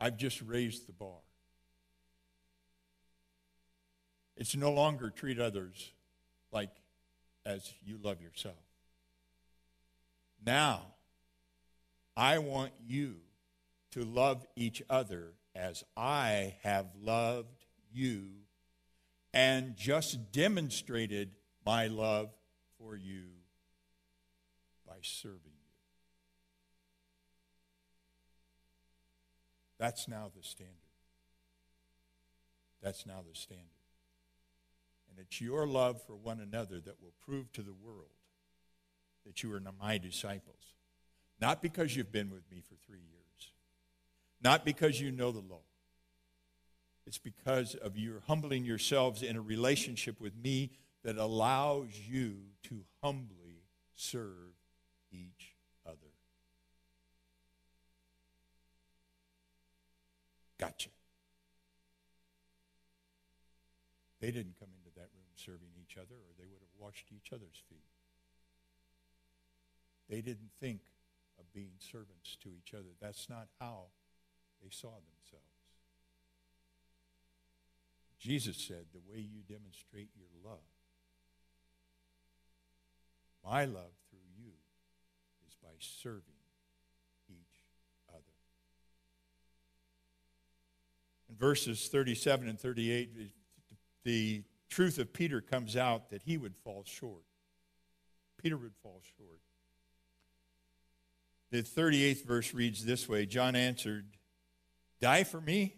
I've 0.00 0.16
just 0.16 0.40
raised 0.42 0.86
the 0.86 0.92
bar. 0.92 1.20
It's 4.36 4.56
no 4.56 4.72
longer 4.72 5.10
treat 5.10 5.38
others 5.38 5.92
like 6.50 6.70
as 7.44 7.72
you 7.84 7.98
love 8.02 8.22
yourself. 8.22 8.56
Now, 10.44 10.82
I 12.16 12.38
want 12.38 12.72
you 12.86 13.16
to 13.92 14.04
love 14.04 14.46
each 14.56 14.82
other 14.88 15.34
as 15.54 15.84
I 15.96 16.56
have 16.62 16.86
loved 17.02 17.66
you 17.92 18.28
and 19.34 19.76
just 19.76 20.32
demonstrated 20.32 21.32
my 21.66 21.88
love 21.88 22.30
for 22.78 22.96
you 22.96 23.24
by 24.86 24.96
serving 25.02 25.49
That's 29.80 30.06
now 30.06 30.30
the 30.36 30.42
standard. 30.42 30.74
That's 32.82 33.06
now 33.06 33.24
the 33.26 33.34
standard. 33.34 33.64
And 35.08 35.18
it's 35.18 35.40
your 35.40 35.66
love 35.66 36.02
for 36.06 36.14
one 36.14 36.38
another 36.38 36.80
that 36.80 37.00
will 37.02 37.14
prove 37.24 37.50
to 37.54 37.62
the 37.62 37.72
world 37.72 38.10
that 39.24 39.42
you 39.42 39.50
are 39.54 39.62
my 39.80 39.96
disciples. 39.96 40.74
Not 41.40 41.62
because 41.62 41.96
you've 41.96 42.12
been 42.12 42.30
with 42.30 42.42
me 42.50 42.60
for 42.60 42.74
three 42.86 43.00
years, 43.00 43.52
not 44.42 44.66
because 44.66 45.00
you 45.00 45.10
know 45.10 45.32
the 45.32 45.40
law. 45.40 45.62
It's 47.06 47.18
because 47.18 47.74
of 47.74 47.96
your 47.96 48.20
humbling 48.26 48.66
yourselves 48.66 49.22
in 49.22 49.34
a 49.34 49.40
relationship 49.40 50.20
with 50.20 50.36
me 50.36 50.72
that 51.04 51.16
allows 51.16 51.98
you 52.06 52.36
to 52.64 52.82
humbly 53.02 53.64
serve 53.94 54.52
each 55.10 55.54
other. 55.86 55.96
Gotcha. 60.60 60.90
They 64.20 64.30
didn't 64.30 64.56
come 64.60 64.68
into 64.76 64.94
that 64.96 65.08
room 65.16 65.32
serving 65.36 65.72
each 65.80 65.96
other, 65.96 66.14
or 66.14 66.32
they 66.38 66.44
would 66.44 66.60
have 66.60 66.76
washed 66.78 67.06
each 67.10 67.32
other's 67.32 67.62
feet. 67.70 67.88
They 70.10 70.20
didn't 70.20 70.50
think 70.60 70.80
of 71.38 71.50
being 71.54 71.72
servants 71.78 72.36
to 72.42 72.50
each 72.50 72.74
other. 72.74 72.92
That's 73.00 73.30
not 73.30 73.48
how 73.58 73.86
they 74.62 74.68
saw 74.68 74.90
themselves. 74.90 75.46
Jesus 78.18 78.58
said, 78.58 78.84
The 78.92 79.00
way 79.10 79.20
you 79.20 79.40
demonstrate 79.48 80.10
your 80.14 80.28
love, 80.44 80.68
my 83.42 83.64
love 83.64 83.96
through 84.10 84.28
you, 84.36 84.52
is 85.48 85.54
by 85.62 85.72
serving 85.78 86.44
each 87.30 87.64
other. 88.10 88.36
In 91.29 91.29
verses 91.40 91.88
37 91.88 92.48
and 92.48 92.60
38, 92.60 93.32
the 94.04 94.44
truth 94.68 94.98
of 94.98 95.12
Peter 95.12 95.40
comes 95.40 95.76
out 95.76 96.10
that 96.10 96.22
he 96.22 96.36
would 96.36 96.54
fall 96.54 96.84
short. 96.86 97.24
Peter 98.40 98.56
would 98.56 98.74
fall 98.82 99.00
short. 99.16 99.40
The 101.50 101.62
38th 101.62 102.24
verse 102.26 102.54
reads 102.54 102.84
this 102.84 103.08
way 103.08 103.26
John 103.26 103.56
answered, 103.56 104.06
Die 105.00 105.24
for 105.24 105.40
me? 105.40 105.74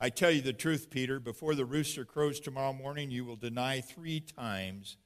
I 0.00 0.08
tell 0.08 0.30
you 0.30 0.40
the 0.40 0.54
truth, 0.54 0.88
Peter, 0.88 1.20
before 1.20 1.54
the 1.54 1.66
rooster 1.66 2.06
crows 2.06 2.40
tomorrow 2.40 2.72
morning, 2.72 3.10
you 3.10 3.26
will 3.26 3.36
deny 3.36 3.82
three 3.82 4.20
times 4.20 4.96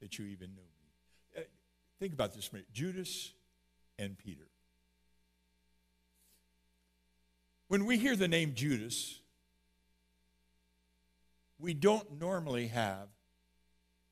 that 0.00 0.18
you 0.18 0.26
even 0.26 0.50
knew 0.50 0.60
me. 0.60 1.38
Uh, 1.38 1.40
think 2.00 2.12
about 2.12 2.34
this 2.34 2.52
minute 2.52 2.66
Judas 2.72 3.32
and 3.96 4.18
Peter. 4.18 4.48
When 7.68 7.86
we 7.86 7.98
hear 7.98 8.16
the 8.16 8.28
name 8.28 8.54
Judas, 8.54 9.20
we 11.58 11.74
don't 11.74 12.20
normally 12.20 12.68
have 12.68 13.08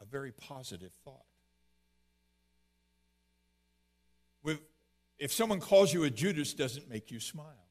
a 0.01 0.05
very 0.05 0.33
positive 0.33 0.93
thought. 1.05 1.25
if 5.23 5.33
someone 5.33 5.61
calls 5.61 5.95
you 5.95 6.03
a 6.03 6.11
Judas, 6.11 6.53
doesn't 6.53 6.91
make 6.91 7.13
you 7.13 7.21
smile. 7.21 7.69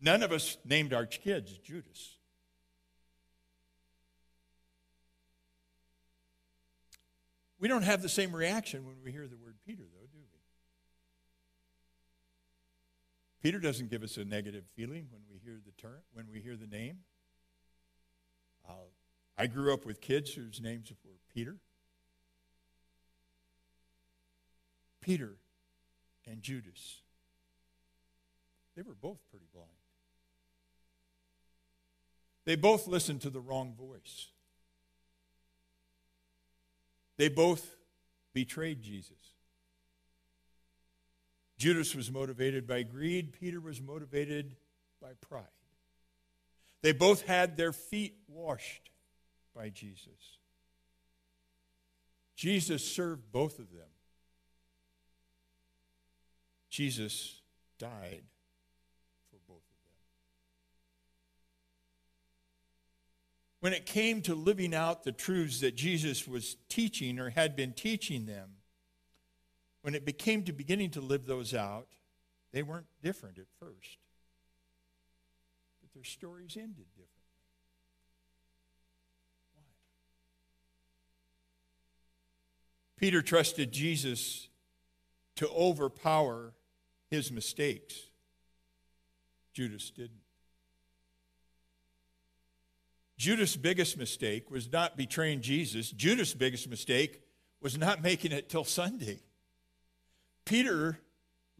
None 0.00 0.22
of 0.22 0.30
us 0.30 0.56
named 0.64 0.92
our 0.92 1.04
kids 1.04 1.58
Judas. 1.58 2.16
We 7.58 7.66
don't 7.66 7.82
have 7.82 8.02
the 8.02 8.08
same 8.08 8.32
reaction 8.32 8.86
when 8.86 8.94
we 9.04 9.10
hear 9.10 9.26
the 9.26 9.36
word 9.36 9.56
Peter, 9.66 9.82
though, 9.82 10.06
do 10.12 10.18
we? 10.18 10.38
Peter 13.42 13.58
doesn't 13.58 13.90
give 13.90 14.02
us 14.02 14.16
a 14.16 14.24
negative 14.24 14.64
feeling 14.74 15.06
when 15.10 15.22
we 15.30 15.38
hear 15.38 15.58
the 15.64 15.72
term, 15.80 16.00
when 16.12 16.26
we 16.32 16.40
hear 16.40 16.56
the 16.56 16.66
name. 16.66 16.98
Uh, 18.68 18.72
I 19.36 19.46
grew 19.46 19.72
up 19.72 19.86
with 19.86 20.00
kids 20.00 20.32
whose 20.34 20.60
names 20.60 20.90
were 21.04 21.12
Peter. 21.32 21.56
Peter 25.00 25.36
and 26.26 26.42
Judas. 26.42 27.00
They 28.74 28.82
were 28.82 28.94
both 28.94 29.18
pretty 29.30 29.46
blind. 29.52 29.68
They 32.44 32.56
both 32.56 32.86
listened 32.86 33.20
to 33.22 33.30
the 33.30 33.40
wrong 33.40 33.74
voice. 33.78 34.28
They 37.16 37.28
both 37.28 37.76
betrayed 38.32 38.82
Jesus. 38.82 39.37
Judas 41.58 41.94
was 41.94 42.10
motivated 42.10 42.66
by 42.66 42.82
greed, 42.82 43.32
Peter 43.38 43.60
was 43.60 43.80
motivated 43.80 44.56
by 45.02 45.10
pride. 45.20 45.44
They 46.82 46.92
both 46.92 47.22
had 47.22 47.56
their 47.56 47.72
feet 47.72 48.16
washed 48.28 48.90
by 49.54 49.68
Jesus. 49.68 50.38
Jesus 52.36 52.86
served 52.86 53.32
both 53.32 53.58
of 53.58 53.72
them 53.72 53.88
Jesus 56.78 57.40
died 57.78 58.22
for 59.30 59.38
both 59.48 59.56
of 59.56 59.78
them. 59.82 59.94
When 63.60 63.72
it 63.72 63.86
came 63.86 64.22
to 64.22 64.34
living 64.34 64.74
out 64.74 65.02
the 65.02 65.12
truths 65.12 65.60
that 65.60 65.74
Jesus 65.74 66.28
was 66.28 66.56
teaching 66.68 67.18
or 67.18 67.30
had 67.30 67.56
been 67.56 67.72
teaching 67.72 68.26
them, 68.26 68.57
when 69.88 69.94
it 69.94 70.04
became 70.04 70.42
to 70.42 70.52
beginning 70.52 70.90
to 70.90 71.00
live 71.00 71.24
those 71.24 71.54
out, 71.54 71.86
they 72.52 72.62
weren't 72.62 72.84
different 73.02 73.38
at 73.38 73.46
first. 73.58 73.96
But 75.80 75.90
their 75.94 76.04
stories 76.04 76.58
ended 76.58 76.84
differently. 76.90 77.22
Why? 79.54 79.62
Peter 82.98 83.22
trusted 83.22 83.72
Jesus 83.72 84.50
to 85.36 85.48
overpower 85.48 86.52
his 87.10 87.32
mistakes. 87.32 88.10
Judas 89.54 89.88
didn't. 89.88 90.20
Judas' 93.16 93.56
biggest 93.56 93.96
mistake 93.96 94.50
was 94.50 94.70
not 94.70 94.98
betraying 94.98 95.40
Jesus. 95.40 95.90
Judas' 95.90 96.34
biggest 96.34 96.68
mistake 96.68 97.22
was 97.62 97.78
not 97.78 98.02
making 98.02 98.32
it 98.32 98.50
till 98.50 98.64
Sunday. 98.64 99.20
Peter 100.48 100.98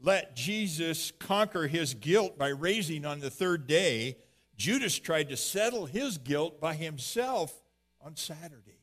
let 0.01 0.35
Jesus 0.35 1.13
conquer 1.19 1.67
his 1.67 1.93
guilt 1.93 2.39
by 2.39 2.49
raising 2.49 3.05
on 3.05 3.21
the 3.21 3.29
third 3.29 3.67
day. 3.67 4.17
Judas 4.57 4.99
tried 4.99 5.29
to 5.29 5.37
settle 5.37 5.87
his 5.87 6.17
guilt 6.17 6.59
by 6.61 6.75
himself 6.75 7.55
on 8.01 8.17
Saturday. 8.17 8.81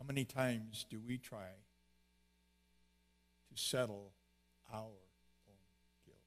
How 0.00 0.06
many 0.06 0.24
times 0.24 0.86
do 0.88 0.98
we 0.98 1.18
try 1.18 1.48
to 3.54 3.62
settle 3.62 4.12
our 4.72 4.80
own 4.80 5.56
guilt. 6.04 6.18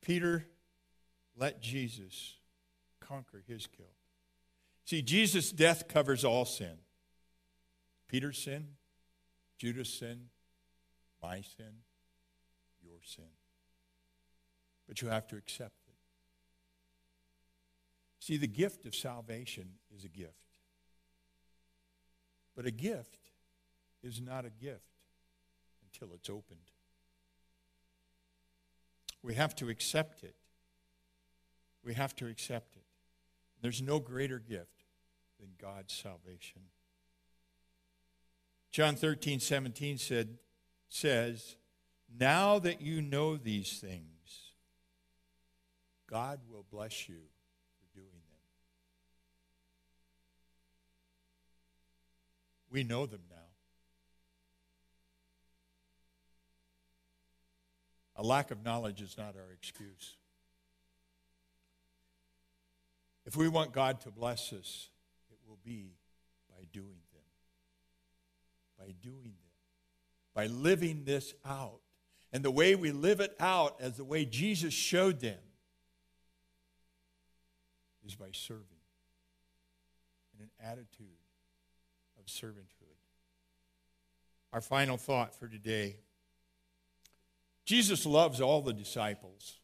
Peter 0.00 0.46
let 1.36 1.60
Jesus 1.60 2.36
conquer 3.00 3.42
his 3.46 3.66
guilt. 3.66 3.90
See, 4.84 5.02
Jesus' 5.02 5.52
death 5.52 5.88
covers 5.88 6.24
all 6.24 6.44
sin 6.44 6.78
Peter's 8.08 8.38
sin, 8.38 8.68
Judas' 9.56 9.94
sin, 9.94 10.28
my 11.22 11.40
sin, 11.40 11.80
your 12.82 12.98
sin. 13.02 13.24
But 14.86 15.00
you 15.00 15.08
have 15.08 15.26
to 15.28 15.36
accept 15.36 15.76
it. 15.86 15.94
See, 18.18 18.36
the 18.36 18.46
gift 18.46 18.84
of 18.84 18.94
salvation 18.94 19.70
is 19.96 20.04
a 20.04 20.08
gift. 20.08 20.58
But 22.54 22.66
a 22.66 22.70
gift 22.70 23.30
is 24.02 24.20
not 24.20 24.44
a 24.44 24.50
gift 24.50 24.82
until 25.82 26.14
it's 26.14 26.28
opened. 26.28 26.70
We 29.22 29.34
have 29.34 29.54
to 29.56 29.68
accept 29.68 30.22
it. 30.22 30.34
We 31.84 31.94
have 31.94 32.14
to 32.16 32.26
accept 32.26 32.76
it. 32.76 32.81
There's 33.62 33.80
no 33.80 34.00
greater 34.00 34.40
gift 34.40 34.84
than 35.38 35.50
God's 35.60 35.94
salvation. 35.94 36.62
John 38.72 38.96
13, 38.96 39.38
17 39.38 39.98
said, 39.98 40.38
says, 40.88 41.56
Now 42.18 42.58
that 42.58 42.82
you 42.82 43.00
know 43.00 43.36
these 43.36 43.78
things, 43.78 44.52
God 46.10 46.40
will 46.50 46.64
bless 46.70 47.08
you 47.08 47.20
for 47.78 47.98
doing 47.98 48.10
them. 48.10 48.40
We 52.70 52.82
know 52.82 53.06
them 53.06 53.22
now. 53.30 53.36
A 58.16 58.22
lack 58.22 58.50
of 58.50 58.64
knowledge 58.64 59.00
is 59.00 59.16
not 59.16 59.36
our 59.36 59.52
excuse. 59.52 60.16
If 63.24 63.36
we 63.36 63.48
want 63.48 63.72
God 63.72 64.00
to 64.02 64.10
bless 64.10 64.52
us, 64.52 64.88
it 65.30 65.38
will 65.46 65.58
be 65.64 65.92
by 66.48 66.64
doing 66.72 67.00
them. 67.12 67.22
By 68.78 68.92
doing 69.00 69.22
them. 69.22 69.34
By 70.34 70.46
living 70.46 71.04
this 71.04 71.34
out. 71.44 71.80
And 72.32 72.42
the 72.42 72.50
way 72.50 72.74
we 72.74 72.92
live 72.92 73.20
it 73.20 73.34
out, 73.38 73.76
as 73.80 73.96
the 73.96 74.04
way 74.04 74.24
Jesus 74.24 74.72
showed 74.72 75.20
them, 75.20 75.38
is 78.04 78.14
by 78.14 78.30
serving 78.32 78.64
in 80.34 80.44
an 80.44 80.50
attitude 80.60 81.06
of 82.18 82.26
servanthood. 82.26 82.88
Our 84.52 84.60
final 84.60 84.96
thought 84.96 85.34
for 85.34 85.48
today 85.48 85.96
Jesus 87.64 88.04
loves 88.04 88.40
all 88.40 88.60
the 88.60 88.72
disciples. 88.72 89.58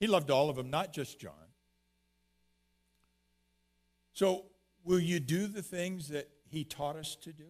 He 0.00 0.06
loved 0.06 0.30
all 0.30 0.50
of 0.50 0.56
them, 0.56 0.70
not 0.70 0.92
just 0.92 1.18
John. 1.18 1.32
So, 4.18 4.46
will 4.82 4.98
you 4.98 5.20
do 5.20 5.46
the 5.46 5.62
things 5.62 6.08
that 6.08 6.28
he 6.50 6.64
taught 6.64 6.96
us 6.96 7.14
to 7.22 7.32
do? 7.32 7.44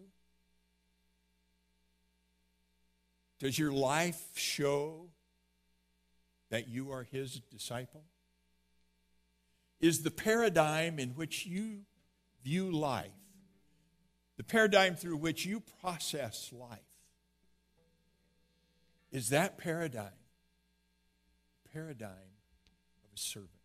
Does 3.39 3.57
your 3.57 3.71
life 3.71 4.23
show 4.35 5.07
that 6.51 6.67
you 6.67 6.91
are 6.91 7.07
his 7.11 7.41
disciple? 7.49 8.03
Is 9.81 10.03
the 10.03 10.11
paradigm 10.11 10.99
in 10.99 11.15
which 11.15 11.47
you 11.47 11.85
view 12.43 12.71
life, 12.71 13.09
the 14.37 14.43
paradigm 14.43 14.95
through 14.95 15.17
which 15.17 15.47
you 15.47 15.63
process 15.81 16.51
life, 16.53 16.77
is 19.11 19.29
that 19.29 19.57
paradigm 19.57 20.11
paradigm 21.73 22.11
of 23.03 23.11
a 23.11 23.17
servant? 23.17 23.58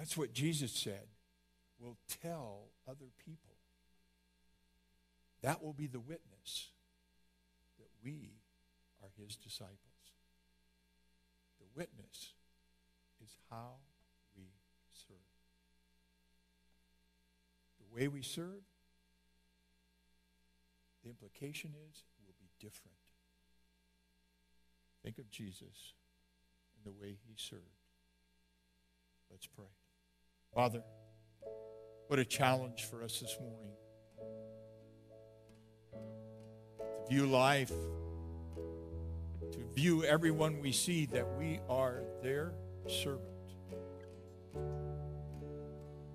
That's 0.00 0.16
what 0.16 0.32
Jesus 0.32 0.72
said 0.72 1.08
We'll 1.78 1.98
tell 2.22 2.68
other 2.86 3.10
people. 3.24 3.56
That 5.42 5.62
will 5.62 5.72
be 5.72 5.86
the 5.86 6.00
witness 6.00 6.68
that 7.78 7.88
we 8.04 8.32
are 9.02 9.08
his 9.16 9.36
disciples. 9.36 9.78
The 11.58 11.66
witness 11.74 12.34
is 13.24 13.34
how 13.50 13.76
we 14.36 14.44
serve. 15.08 15.16
The 17.78 17.94
way 17.94 18.08
we 18.08 18.20
serve, 18.20 18.60
the 21.02 21.08
implication 21.08 21.70
is 21.90 22.04
we'll 22.26 22.34
be 22.38 22.50
different. 22.58 22.98
Think 25.02 25.16
of 25.16 25.30
Jesus 25.30 25.94
and 26.76 26.84
the 26.84 27.00
way 27.00 27.16
he 27.26 27.34
served. 27.38 27.62
Let's 29.30 29.46
pray. 29.46 29.79
Father, 30.54 30.82
what 32.08 32.18
a 32.18 32.24
challenge 32.24 32.84
for 32.86 33.04
us 33.04 33.20
this 33.20 33.38
morning 33.40 33.70
to 36.80 37.08
view 37.08 37.26
life, 37.26 37.72
to 39.52 39.58
view 39.72 40.02
everyone 40.02 40.60
we 40.60 40.72
see 40.72 41.06
that 41.06 41.24
we 41.38 41.60
are 41.68 42.02
their 42.20 42.52
servant. 42.88 43.28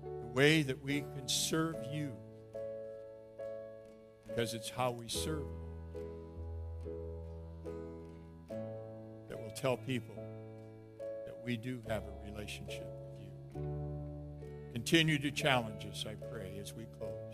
The 0.02 0.28
way 0.34 0.60
that 0.62 0.82
we 0.82 1.00
can 1.00 1.26
serve 1.26 1.76
you, 1.90 2.12
because 4.28 4.52
it's 4.52 4.68
how 4.68 4.90
we 4.90 5.08
serve 5.08 5.46
that 9.30 9.40
will 9.40 9.54
tell 9.56 9.78
people 9.78 10.22
that 11.24 11.38
we 11.42 11.56
do 11.56 11.80
have 11.88 12.02
a 12.02 12.30
relationship. 12.30 13.05
Continue 14.76 15.18
to 15.18 15.30
challenge 15.30 15.86
us, 15.90 16.04
I 16.06 16.16
pray, 16.30 16.58
as 16.60 16.74
we 16.74 16.84
close. 16.98 17.25